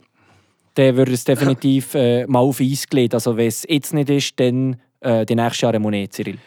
Dann 0.74 0.96
würde 0.96 1.12
es 1.12 1.24
definitiv 1.24 1.94
äh, 1.94 2.26
mal 2.26 2.40
auf 2.40 2.60
Eis 2.60 2.86
gelegt. 2.88 3.14
Also 3.14 3.36
wenn 3.36 3.48
es 3.48 3.64
jetzt 3.68 3.94
nicht 3.94 4.10
ist, 4.10 4.38
dann 4.38 4.76
äh, 5.00 5.24
die 5.26 5.34
nächsten 5.34 5.64
Jahre 5.64 5.78
muss 5.78 5.90
nicht, 5.90 6.12
Cyril. 6.12 6.38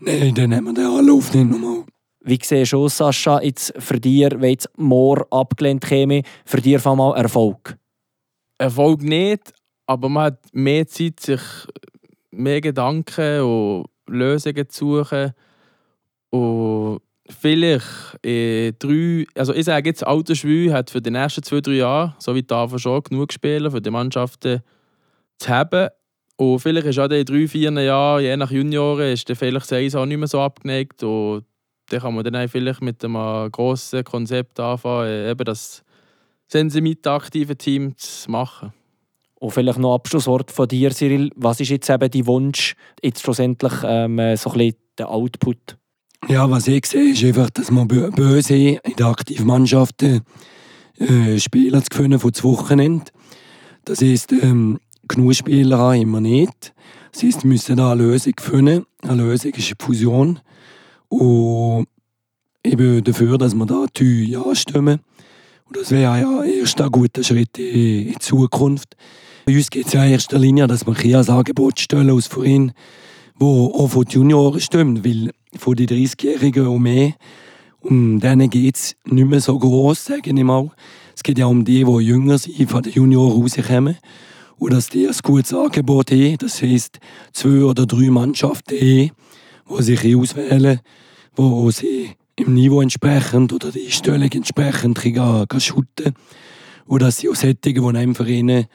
Nein, 0.00 0.34
dann 0.34 0.50
nehmen 0.50 0.66
wir 0.66 0.74
den 0.74 0.86
Anlauf 0.86 1.32
nicht 1.32 1.50
nochmal. 1.50 1.84
Wie 2.24 2.38
siehst 2.40 2.72
du 2.72 2.88
Sascha, 2.88 3.40
jetzt 3.42 3.72
für 3.78 3.98
dich, 3.98 4.28
wenn 4.30 4.50
jetzt 4.50 4.68
morgen 4.76 5.24
abgelehnt 5.30 5.84
käme, 5.84 6.22
für 6.44 6.60
dich 6.60 6.76
auf 6.76 6.86
einmal 6.86 7.16
Erfolg? 7.16 7.76
Erfolg 8.58 9.02
nicht, 9.02 9.52
aber 9.86 10.08
man 10.08 10.24
hat 10.24 10.38
mehr 10.52 10.86
Zeit, 10.86 11.18
sich 11.18 11.40
mehr 12.30 12.60
Gedanken 12.60 13.40
und 13.40 13.86
Lösungen 14.06 14.68
zu 14.68 15.02
suchen. 15.02 15.32
Und 16.32 17.00
vielleicht 17.28 17.86
in 18.22 18.74
drei, 18.78 19.26
also 19.34 19.52
ich 19.52 19.66
sage 19.66 19.90
jetzt, 19.90 20.06
Autoschwül 20.06 20.72
hat 20.72 20.90
für 20.90 21.02
die 21.02 21.10
nächsten 21.10 21.42
zwei, 21.42 21.60
drei 21.60 21.72
Jahre, 21.72 22.14
so 22.18 22.34
wie 22.34 22.42
Tafel 22.42 22.78
schon, 22.78 23.02
genug 23.02 23.32
Spieler 23.32 23.70
für 23.70 23.82
die 23.82 23.90
Mannschaften 23.90 24.62
zu 25.38 25.48
haben. 25.48 25.88
Und 26.36 26.58
vielleicht 26.60 26.86
ist 26.86 26.98
auch 26.98 27.10
in 27.10 27.24
drei, 27.24 27.46
vier 27.46 27.70
Jahren, 27.70 28.22
je 28.22 28.36
nach 28.36 28.50
Junioren, 28.50 29.12
ist 29.12 29.28
dann 29.28 29.36
vielleicht 29.36 29.70
das 29.70 29.94
auch 29.94 30.06
nicht 30.06 30.16
mehr 30.16 30.26
so 30.26 30.40
abgeneigt. 30.40 31.02
Und 31.02 31.44
dann 31.90 32.00
kann 32.00 32.14
man 32.14 32.24
dann 32.24 32.48
vielleicht 32.48 32.80
mit 32.80 33.04
einem 33.04 33.52
grossen 33.52 34.02
Konzept 34.02 34.58
anfangen, 34.58 35.28
eben 35.28 35.44
das 35.44 35.84
sensitiv 36.48 37.06
aktive 37.06 37.56
Team 37.56 37.96
zu 37.98 38.30
machen. 38.30 38.72
Und 39.38 39.50
vielleicht 39.50 39.78
noch 39.78 39.94
Abschlusswort 39.94 40.50
von 40.50 40.66
dir, 40.66 40.92
Cyril. 40.92 41.30
Was 41.36 41.60
ist 41.60 41.68
jetzt 41.68 41.90
eben 41.90 42.10
dein 42.10 42.26
Wunsch, 42.26 42.74
jetzt 43.02 43.20
schlussendlich 43.20 43.72
ähm, 43.84 44.16
so 44.36 44.50
ein 44.50 44.58
bisschen 44.58 44.76
der 44.96 45.10
Output? 45.10 45.76
Ja, 46.28 46.48
was 46.48 46.68
ich 46.68 46.86
sehe, 46.86 47.12
ist 47.12 47.24
einfach, 47.24 47.50
dass 47.50 47.70
man 47.70 47.88
böse 47.88 48.54
in 48.54 48.96
der 48.96 49.06
aktiven 49.06 49.46
Mannschaft 49.46 50.02
äh, 50.02 50.20
Spieler 51.38 51.82
zu 51.82 51.96
finden 51.96 52.20
von 52.20 52.32
zwei 52.32 52.48
Wochenende. 52.50 53.10
Das 53.84 54.00
heisst, 54.00 54.32
ähm, 54.32 54.78
genug 55.08 55.34
Spieler 55.34 55.78
haben 55.78 56.10
wir 56.10 56.20
nicht. 56.20 56.72
Das 57.10 57.22
heisst, 57.22 57.42
wir 57.42 57.48
müssen 57.48 57.76
da 57.76 57.92
eine 57.92 58.02
Lösung 58.02 58.34
finden. 58.38 58.86
Eine 59.02 59.22
Lösung 59.24 59.50
ist 59.52 59.66
eine 59.66 59.76
Fusion. 59.80 60.38
Und 61.08 61.88
ich 62.62 62.76
bin 62.76 63.02
dafür, 63.02 63.36
dass 63.36 63.54
wir 63.54 63.66
da 63.66 63.86
die 63.96 64.30
Ja 64.30 64.54
stimmen. 64.54 65.00
Und 65.64 65.76
das 65.76 65.90
wäre 65.90 66.20
ja 66.20 66.44
erst 66.44 66.80
ein 66.80 66.90
guter 66.90 67.24
Schritt 67.24 67.58
in 67.58 68.12
die 68.12 68.16
Zukunft. 68.20 68.96
Bei 69.44 69.56
uns 69.56 69.70
geht 69.70 69.86
es 69.86 69.92
ja 69.92 70.04
in 70.04 70.12
erster 70.12 70.38
Linie, 70.38 70.68
dass 70.68 70.86
wir 70.86 70.94
ein 70.96 71.28
Angebot 71.28 71.80
stellen 71.80 72.10
aus 72.10 72.28
Verein, 72.28 72.72
wo 73.34 73.72
auch 73.74 73.88
von 73.88 74.04
den 74.04 74.12
Junioren 74.12 74.60
stimmt, 74.60 75.04
weil 75.04 75.30
von 75.56 75.76
den 75.76 75.86
30-Jährigen 75.86 76.66
und 76.66 76.82
mehr, 76.82 77.14
um 77.80 78.20
denen 78.20 78.48
geht 78.48 78.76
es 78.76 78.96
nicht 79.04 79.28
mehr 79.28 79.40
so 79.40 79.58
groß, 79.58 80.04
sage 80.04 80.30
ich 80.30 80.44
mal. 80.44 80.70
Es 81.14 81.22
geht 81.22 81.38
ja 81.38 81.46
um 81.46 81.64
die, 81.64 81.84
die 81.84 81.98
jünger 82.00 82.38
sind, 82.38 82.70
von 82.70 82.82
den 82.82 82.92
Junioren 82.92 83.42
rauskommen. 83.42 83.96
Und 84.58 84.72
dass 84.72 84.88
die 84.88 85.08
ein 85.08 85.16
gutes 85.22 85.52
Angebot 85.52 86.12
haben, 86.12 86.36
das 86.38 86.62
heisst 86.62 87.00
zwei 87.32 87.64
oder 87.64 87.84
drei 87.84 88.10
Mannschaften 88.10 88.76
haben, 88.76 89.10
die 89.78 89.82
sich 89.82 90.16
auswählen, 90.16 90.80
wo 91.34 91.70
sie 91.70 92.10
im 92.36 92.54
Niveau 92.54 92.80
entsprechend 92.80 93.52
oder 93.52 93.70
die 93.70 93.90
Stellung 93.90 94.30
entsprechend 94.30 95.00
gehen 95.00 95.46
shooten. 95.58 96.14
Und 96.86 97.02
dass 97.02 97.18
sie 97.18 97.28
auch 97.28 97.34
Sättige, 97.34 97.80
die 97.80 97.88
in 97.88 97.96
einem 97.96 98.14
Verein 98.14 98.66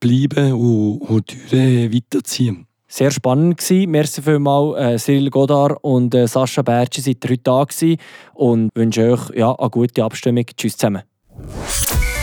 bleiben 0.00 0.52
und, 0.52 0.98
und 0.98 1.52
weiterziehen. 1.52 2.66
Sehr 2.96 3.10
spannend 3.10 3.58
gewesen. 3.58 3.90
Merci 3.90 4.22
vielmals, 4.22 4.78
äh, 4.78 4.98
Cyril 4.98 5.28
Godard 5.28 5.78
und 5.82 6.14
äh, 6.14 6.28
Sascha 6.28 6.62
Bertschi 6.62 7.02
heute 7.02 7.38
da 7.42 7.64
gewesen 7.64 7.96
und 8.34 8.70
wünsche 8.76 9.14
euch 9.14 9.30
ja, 9.34 9.52
eine 9.52 9.70
gute 9.70 10.04
Abstimmung. 10.04 10.44
Tschüss 10.56 10.76
zusammen. 10.76 11.02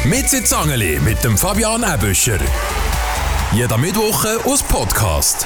Mit 0.05 0.29
Zangeli 0.29 0.97
mit 1.03 1.21
dem 1.25 1.37
Fabian 1.37 1.83
Ebüscher. 1.83 2.39
Jeder 3.53 3.77
Mittwoch 3.77 4.23
aus 4.45 4.63
Podcast. 4.63 5.45